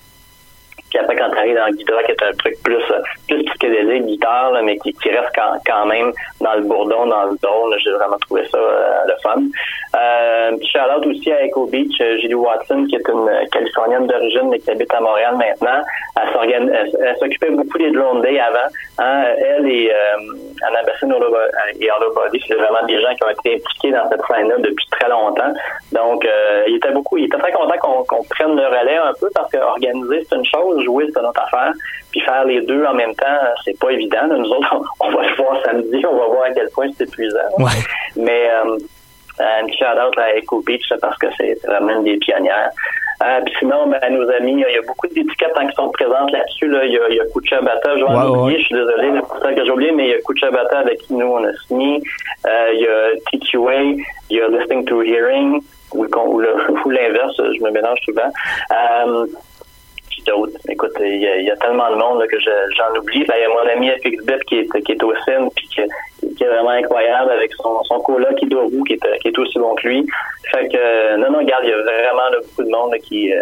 Puis 0.89 0.99
après, 0.99 1.15
quand 1.15 1.29
t'arrives 1.29 1.55
dans 1.55 1.69
Guidra, 1.69 2.03
qui 2.03 2.11
est 2.11 2.23
un 2.23 2.33
truc 2.33 2.55
plus, 2.63 2.83
plus 3.27 3.43
psychédélique, 3.43 4.05
guitare, 4.05 4.51
là, 4.51 4.61
mais 4.61 4.77
qui, 4.79 4.93
qui 4.93 5.09
reste 5.09 5.29
quand, 5.35 5.59
quand 5.65 5.85
même 5.85 6.11
dans 6.41 6.55
le 6.55 6.61
bourdon, 6.61 7.05
dans 7.05 7.25
le 7.25 7.37
drôle, 7.41 7.75
j'ai 7.79 7.91
vraiment 7.91 8.17
trouvé 8.17 8.47
ça 8.49 8.57
euh, 8.57 9.01
le 9.07 9.13
fun. 9.21 9.41
Euh, 9.95 10.51
shout-out 10.71 11.05
aussi 11.07 11.31
à 11.31 11.43
Echo 11.43 11.65
Beach, 11.65 11.97
Julie 12.21 12.35
Watson, 12.35 12.85
qui 12.87 12.95
est 12.95 13.07
une 13.07 13.29
Californienne 13.51 14.07
d'origine, 14.07 14.49
mais 14.49 14.59
qui 14.59 14.69
habite 14.71 14.93
à 14.93 14.99
Montréal 14.99 15.35
maintenant. 15.37 15.81
Elle, 16.43 17.15
s'occupait 17.19 17.51
beaucoup 17.51 17.77
des 17.77 17.91
Drone 17.91 18.21
Day 18.21 18.39
avant. 18.39 18.67
Hein. 18.99 19.23
Elle 19.37 19.67
et 19.67 19.91
euh, 19.91 20.67
Anna 20.67 20.83
Bessin 20.83 21.09
et 21.09 21.91
Hollow 21.91 22.13
Body, 22.13 22.41
c'est 22.47 22.55
vraiment 22.55 22.85
des 22.85 23.01
gens 23.01 23.13
qui 23.15 23.23
ont 23.23 23.29
été 23.29 23.55
impliqués 23.55 23.91
dans 23.91 24.09
cette 24.09 24.21
scène-là 24.25 24.55
depuis 24.59 24.85
très 24.91 25.09
longtemps. 25.09 25.53
Donc, 25.91 26.25
euh, 26.25 26.63
il 26.67 26.75
était 26.75 26.91
beaucoup, 26.91 27.17
il 27.17 27.25
était 27.25 27.37
très 27.37 27.51
content 27.51 27.77
qu'on 28.07 28.23
prenne 28.23 28.55
le 28.55 28.65
relais 28.65 28.97
un 28.97 29.13
peu 29.19 29.29
parce 29.33 29.51
que 29.51 29.57
organiser, 29.57 30.25
c'est 30.29 30.35
une 30.35 30.45
chose, 30.45 30.83
jouer, 30.83 31.05
c'est 31.13 31.19
une 31.19 31.27
autre 31.27 31.41
affaire. 31.41 31.73
Puis 32.11 32.21
faire 32.21 32.45
les 32.45 32.61
deux 32.61 32.83
en 32.85 32.93
même 32.93 33.13
temps, 33.15 33.37
c'est 33.63 33.77
pas 33.79 33.91
évident. 33.91 34.27
Nous 34.27 34.49
autres, 34.49 34.81
on 34.99 35.11
va 35.11 35.27
le 35.27 35.35
voir 35.35 35.61
samedi, 35.63 36.03
on 36.05 36.17
va 36.17 36.25
voir 36.27 36.43
à 36.45 36.51
quel 36.51 36.69
point 36.69 36.87
c'est 36.97 37.05
épuisant. 37.05 37.37
Ouais. 37.57 37.69
Mais 38.15 38.49
euh, 38.49 38.77
un 39.39 39.65
petit 39.65 39.77
shout-out 39.77 40.17
à 40.17 40.35
Echo 40.35 40.61
Beach 40.65 40.87
parce 41.01 41.17
que 41.17 41.27
c'est 41.37 41.57
vraiment 41.65 41.91
une 41.97 42.03
des 42.03 42.17
pionnières. 42.17 42.69
Euh, 43.21 43.41
puis 43.45 43.53
sinon, 43.59 43.87
ben, 43.87 43.99
nos 44.13 44.29
amis, 44.31 44.53
il 44.53 44.73
y 44.73 44.77
a 44.77 44.81
beaucoup 44.87 45.07
d'étiquettes 45.07 45.51
hein, 45.55 45.67
qui 45.67 45.75
sont 45.75 45.89
présentes 45.89 46.31
là-dessus. 46.31 46.67
Là. 46.67 46.85
Il, 46.85 46.93
y 46.93 46.97
a, 46.97 47.09
il 47.09 47.15
y 47.15 47.19
a 47.19 47.25
Kucha 47.35 47.59
Bata, 47.61 47.97
je 47.97 48.03
vais 48.03 48.09
en 48.09 48.13
Ouais, 48.15 48.37
oublier, 48.37 48.55
ouais. 48.57 48.61
je 48.61 48.65
suis 48.67 48.75
désolé 48.75 49.11
là, 49.11 49.21
pour 49.21 49.37
ça 49.39 49.53
que 49.53 49.65
j'ai 49.65 49.71
oublié, 49.71 49.91
mais 49.91 50.05
il 50.05 50.11
y 50.11 50.13
a 50.13 50.21
Kucha 50.21 50.49
Bata 50.51 50.79
avec 50.79 50.99
qui 50.99 51.13
nous 51.13 51.25
on 51.27 51.43
a 51.43 51.51
signé. 51.67 52.01
Euh, 52.47 52.71
il 52.73 52.79
y 52.79 52.87
a 52.87 53.09
TQA, 53.31 53.81
il 54.29 54.37
y 54.37 54.41
a 54.41 54.47
Listening 54.47 54.85
to 54.85 55.01
Hearing, 55.03 55.61
ou, 55.93 56.05
ou 56.85 56.89
l'inverse, 56.89 57.35
je 57.37 57.61
me 57.63 57.71
mélange 57.71 57.99
souvent. 58.05 58.31
Euh, 58.71 59.25
Écoute, 60.69 60.91
il 60.99 61.21
y, 61.21 61.51
a, 61.51 61.55
tellement 61.57 61.89
de 61.91 61.95
monde 61.95 62.25
que 62.27 62.39
je- 62.39 62.73
j'en 62.75 62.99
oublie. 62.99 63.25
Ben, 63.25 63.35
il 63.37 63.41
y 63.41 63.45
a 63.45 63.49
mon 63.49 63.69
ami 63.75 63.89
FXBit 63.89 64.39
qui 64.47 64.59
est, 64.59 64.81
qui 64.83 64.91
est 64.91 65.03
au 65.03 65.13
CIN 65.25 65.47
puis 65.55 65.67
qui, 65.67 65.81
est 65.81 66.47
vraiment 66.47 66.69
incroyable 66.69 67.31
avec 67.31 67.53
son, 67.53 67.83
son 67.83 67.99
coloc 67.99 68.35
qui 68.35 68.45
est, 68.45 69.19
qui 69.19 69.27
est 69.27 69.39
aussi 69.39 69.59
bon 69.59 69.75
que 69.75 69.87
lui. 69.87 70.05
Fait 70.51 70.67
que 70.67 71.17
non, 71.17 71.31
non, 71.31 71.39
regarde, 71.39 71.63
il 71.65 71.69
y 71.69 71.73
a 71.73 71.77
vraiment 71.81 72.29
beaucoup 72.41 72.63
de 72.63 72.71
monde 72.71 72.95
qui. 73.03 73.33
euh, 73.33 73.39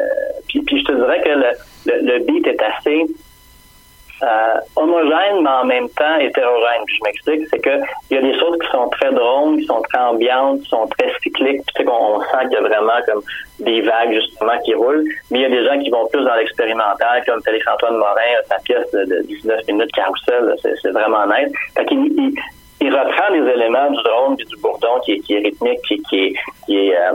puis, 0.48 0.64
je 0.80 0.84
te 0.84 0.92
dirais 0.94 1.22
que 1.22 1.30
le 1.86 2.20
beat 2.20 2.48
est 2.48 2.62
assez 2.62 3.06
euh, 4.24 4.56
homogène, 4.76 5.42
mais 5.42 5.50
en 5.50 5.66
même 5.66 5.90
temps 5.90 6.18
hétérogène. 6.20 6.84
Puis 6.86 6.96
je 6.98 7.04
m'explique, 7.04 7.48
c'est 7.50 7.60
que 7.60 7.80
il 8.10 8.16
y 8.16 8.18
a 8.18 8.22
des 8.22 8.38
choses 8.40 8.58
qui 8.60 8.68
sont 8.72 8.90
très 8.90 9.12
drôles, 9.12 9.58
qui 9.58 9.66
sont 9.66 9.82
très 9.82 10.00
ambiantes, 10.00 10.62
qui 10.62 10.70
sont 10.70 10.88
très 10.98 11.12
cycliques. 11.22 11.62
Puis 11.66 11.74
tu 11.76 11.82
sais 11.82 11.84
qu'on 11.84 12.16
on 12.16 12.22
sent 12.22 12.44
qu'il 12.44 12.54
y 12.54 12.58
a 12.58 12.62
vraiment 12.62 13.00
comme 13.06 13.22
des 13.60 13.82
vagues 13.82 14.14
justement 14.14 14.58
qui 14.64 14.74
roulent. 14.74 15.06
Mais 15.32 15.40
il 15.40 15.42
y 15.44 15.46
a 15.46 15.50
des 15.50 15.66
gens 15.66 15.80
qui 15.80 15.90
vont 15.90 16.08
plus 16.08 16.24
dans 16.24 16.36
l'expérimental, 16.36 17.24
comme 17.26 17.42
Félix-Antoine 17.44 17.98
Morin, 17.98 18.42
sa 18.50 18.58
pièce 18.60 18.90
de, 18.92 19.06
de 19.06 19.22
19 19.24 19.68
minutes 19.68 19.92
carousel, 19.94 20.56
c'est, 20.62 20.92
vraiment 20.92 21.26
net. 21.28 21.52
Fait 21.76 21.86
qu'il 21.86 22.34
il, 22.80 22.94
reprend 22.94 23.34
des 23.34 23.52
éléments 23.52 23.92
du 23.92 24.02
drone 24.04 24.36
puis 24.38 24.46
du 24.46 24.56
bourdon 24.58 25.00
qui 25.04 25.14
est, 25.14 25.20
qui 25.20 25.36
est 25.36 25.40
rythmique, 25.40 25.82
qui, 25.88 26.02
qui 26.04 26.20
est, 26.26 26.34
qui 26.66 26.78
est 26.88 26.96
euh, 26.96 27.14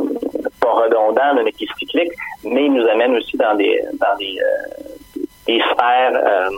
pas 0.60 0.72
redondant, 0.72 1.42
mais 1.42 1.52
qui 1.52 1.64
est 1.64 1.78
cyclique, 1.78 2.12
mais 2.44 2.66
il 2.66 2.72
nous 2.74 2.86
amène 2.88 3.16
aussi 3.16 3.36
dans 3.36 3.54
des 3.54 3.80
dans 3.94 4.16
des, 4.18 4.38
euh, 4.38 5.22
des 5.46 5.60
sphères 5.60 6.14
euh, 6.14 6.50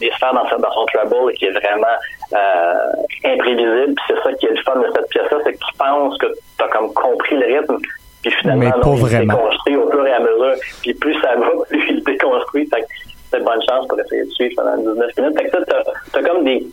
des 0.00 0.10
sphères 0.16 0.34
dans, 0.34 0.48
son 0.48 0.86
treble 0.86 1.32
qui 1.34 1.46
est 1.46 1.52
vraiment 1.52 1.96
euh, 2.32 2.92
imprévisible. 3.24 3.94
Puis 3.94 4.04
c'est 4.08 4.22
ça 4.22 4.32
qui 4.34 4.46
est 4.46 4.50
le 4.50 4.62
fun 4.62 4.76
de 4.76 4.86
cette 4.94 5.08
pièce-là, 5.10 5.38
c'est 5.44 5.52
que 5.52 5.58
tu 5.58 5.78
penses 5.78 6.18
que 6.18 6.26
tu 6.26 6.64
as 6.64 6.68
comme 6.68 6.92
compris 6.94 7.36
le 7.36 7.58
rythme, 7.58 7.78
puis 8.22 8.32
finalement, 8.32 8.60
Mais 8.60 8.70
non, 8.70 8.80
pas 8.80 8.90
il 8.90 8.98
se 8.98 9.02
vraiment. 9.02 9.34
déconstruit 9.34 9.76
au 9.76 9.90
fur 9.90 10.06
et 10.06 10.12
à 10.12 10.20
mesure. 10.20 10.54
Puis 10.82 10.94
plus 10.94 11.20
ça 11.20 11.34
va, 11.36 11.46
plus 11.68 11.84
il 11.90 12.02
déconstruit. 12.02 12.66
Fait 12.66 12.80
que 12.82 12.86
c'est 13.30 13.44
bonne 13.44 13.62
chance 13.68 13.86
pour 13.86 13.98
essayer 14.00 14.24
de 14.24 14.30
suivre 14.30 14.54
pendant 14.56 14.76
19 14.76 15.16
minutes. 15.16 15.38
Fait 15.38 15.44
que 15.44 15.50
ça, 15.50 15.64
t'as, 15.66 15.82
t'as 16.12 16.22
comme 16.22 16.44
des 16.44 16.66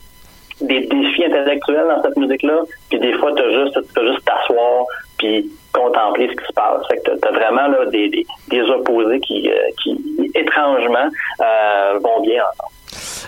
des 0.61 0.81
défis 0.87 1.25
intellectuels 1.25 1.87
dans 1.87 2.01
cette 2.01 2.17
musique-là, 2.17 2.63
puis 2.89 2.99
des 2.99 3.13
fois, 3.13 3.31
t'as 3.35 3.49
juste, 3.49 3.79
t'as 3.93 4.01
juste 4.01 4.25
t'asseoir, 4.25 4.85
puis 5.17 5.51
contempler 5.71 6.27
ce 6.29 6.35
qui 6.35 6.47
se 6.47 6.53
passe. 6.53 6.87
Fait 6.87 6.97
que 6.97 7.11
t'as, 7.11 7.17
t'as 7.17 7.31
vraiment 7.31 7.67
là, 7.67 7.85
des, 7.85 8.09
des, 8.09 8.25
des 8.49 8.61
opposés 8.61 9.19
qui, 9.19 9.49
euh, 9.51 9.55
qui 9.83 10.31
étrangement, 10.33 11.09
euh, 11.41 11.99
vont 11.99 12.21
bien 12.21 12.43
ensemble. 12.43 12.73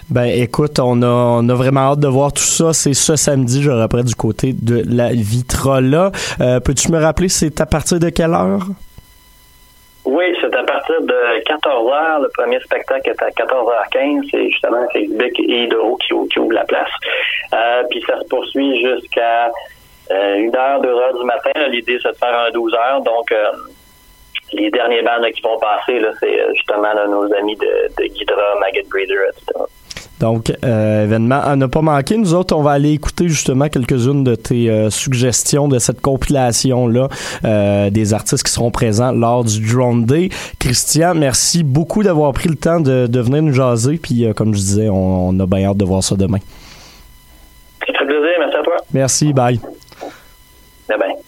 Ben 0.10 0.26
écoute, 0.26 0.80
on 0.80 1.02
a, 1.02 1.08
on 1.08 1.48
a 1.50 1.54
vraiment 1.54 1.92
hâte 1.92 2.00
de 2.00 2.08
voir 2.08 2.34
tout 2.34 2.44
ça. 2.44 2.74
C'est 2.74 2.94
ce 2.94 3.16
samedi, 3.16 3.62
je 3.62 3.72
rappelle, 3.72 4.04
du 4.04 4.16
côté 4.16 4.54
de 4.54 4.84
la 4.88 5.10
Vitrola. 5.10 6.12
Euh, 6.42 6.60
Peux-tu 6.60 6.92
me 6.92 7.00
rappeler, 7.00 7.30
c'est 7.30 7.60
à 7.62 7.66
partir 7.66 8.00
de 8.00 8.10
quelle 8.10 8.34
heure? 8.34 8.66
Oui, 10.06 10.26
c'est 10.42 10.56
à 10.56 10.64
partir 10.64 11.02
de 11.02 11.44
14h. 11.44 12.22
Le 12.24 12.30
premier 12.30 12.60
spectacle 12.62 13.10
est 13.10 13.22
à 13.22 13.30
14h15. 13.30 14.28
C'est 14.32 14.50
justement 14.50 14.88
Facebook 14.92 15.40
et 15.40 15.64
Hydro 15.64 15.98
qui, 15.98 16.14
qui 16.30 16.40
ouvrent 16.40 16.54
la 16.54 16.64
place. 16.64 16.90
Euh, 17.54 17.84
puis 17.92 18.02
ça 18.08 18.20
se 18.20 18.28
poursuit 18.28 18.82
jusqu'à 18.82 19.52
euh, 20.12 20.38
1h, 20.38 20.82
2h 20.82 21.20
du 21.20 21.26
matin. 21.26 21.68
L'idée, 21.70 22.00
c'est 22.02 22.12
de 22.12 22.18
faire 22.18 22.40
un 22.40 22.50
12h. 22.50 23.04
Donc, 23.04 23.32
euh, 23.32 23.52
les 24.54 24.72
derniers 24.72 25.02
bandes 25.02 25.22
là, 25.22 25.32
qui 25.32 25.42
vont 25.42 25.60
passer, 25.60 26.00
là, 26.00 26.10
c'est 26.20 26.40
euh, 26.40 26.52
justement 26.54 26.94
là, 26.94 27.08
nos 27.08 27.32
amis 27.36 27.56
de, 27.56 27.90
de 27.98 28.14
Ghidra, 28.14 28.56
Maggot 28.60 28.88
Breeder, 28.90 29.20
etc. 29.30 29.66
Donc, 30.20 30.52
euh, 30.66 31.06
événement 31.06 31.40
à 31.42 31.56
ne 31.56 31.66
pas 31.66 31.82
manquer. 31.82 32.18
Nous 32.18 32.34
autres, 32.34 32.54
on 32.56 32.62
va 32.62 32.72
aller 32.72 32.92
écouter 32.92 33.30
justement 33.30 33.70
quelques-unes 33.70 34.24
de 34.24 34.36
tes 34.36 34.70
euh, 34.70 34.90
suggestions 34.90 35.70
de 35.70 35.80
cette 35.80 36.02
compilation-là 36.02 37.08
euh, 37.46 37.90
des 37.90 38.14
artistes 38.14 38.44
qui 38.44 38.52
seront 38.52 38.70
présents 38.70 39.14
lors 39.14 39.46
du 39.46 39.66
Drone 39.66 40.06
Day. 40.06 40.30
Christian, 40.60 41.16
merci 41.16 41.64
beaucoup 41.64 42.04
d'avoir 42.04 42.34
pris 42.34 42.50
le 42.50 42.56
temps 42.56 42.82
de, 42.82 43.08
de 43.08 43.20
venir 43.22 43.44
nous 43.44 43.54
jaser. 43.54 43.98
Puis, 43.98 44.26
euh, 44.26 44.34
comme 44.34 44.54
je 44.54 44.60
disais, 44.60 44.90
on, 44.90 45.30
on 45.30 45.40
a 45.40 45.46
bien 45.46 45.70
hâte 45.70 45.78
de 45.78 45.86
voir 45.86 46.04
ça 46.04 46.16
demain. 46.16 46.40
Ça 47.80 47.94
fait 47.98 48.06
plaisir. 48.06 48.30
Merci 48.40 48.58
à 48.58 48.64
toi. 48.64 48.76
Merci, 48.94 49.34
bye. 49.34 49.60
Bye 50.90 50.98
bye. 50.98 51.19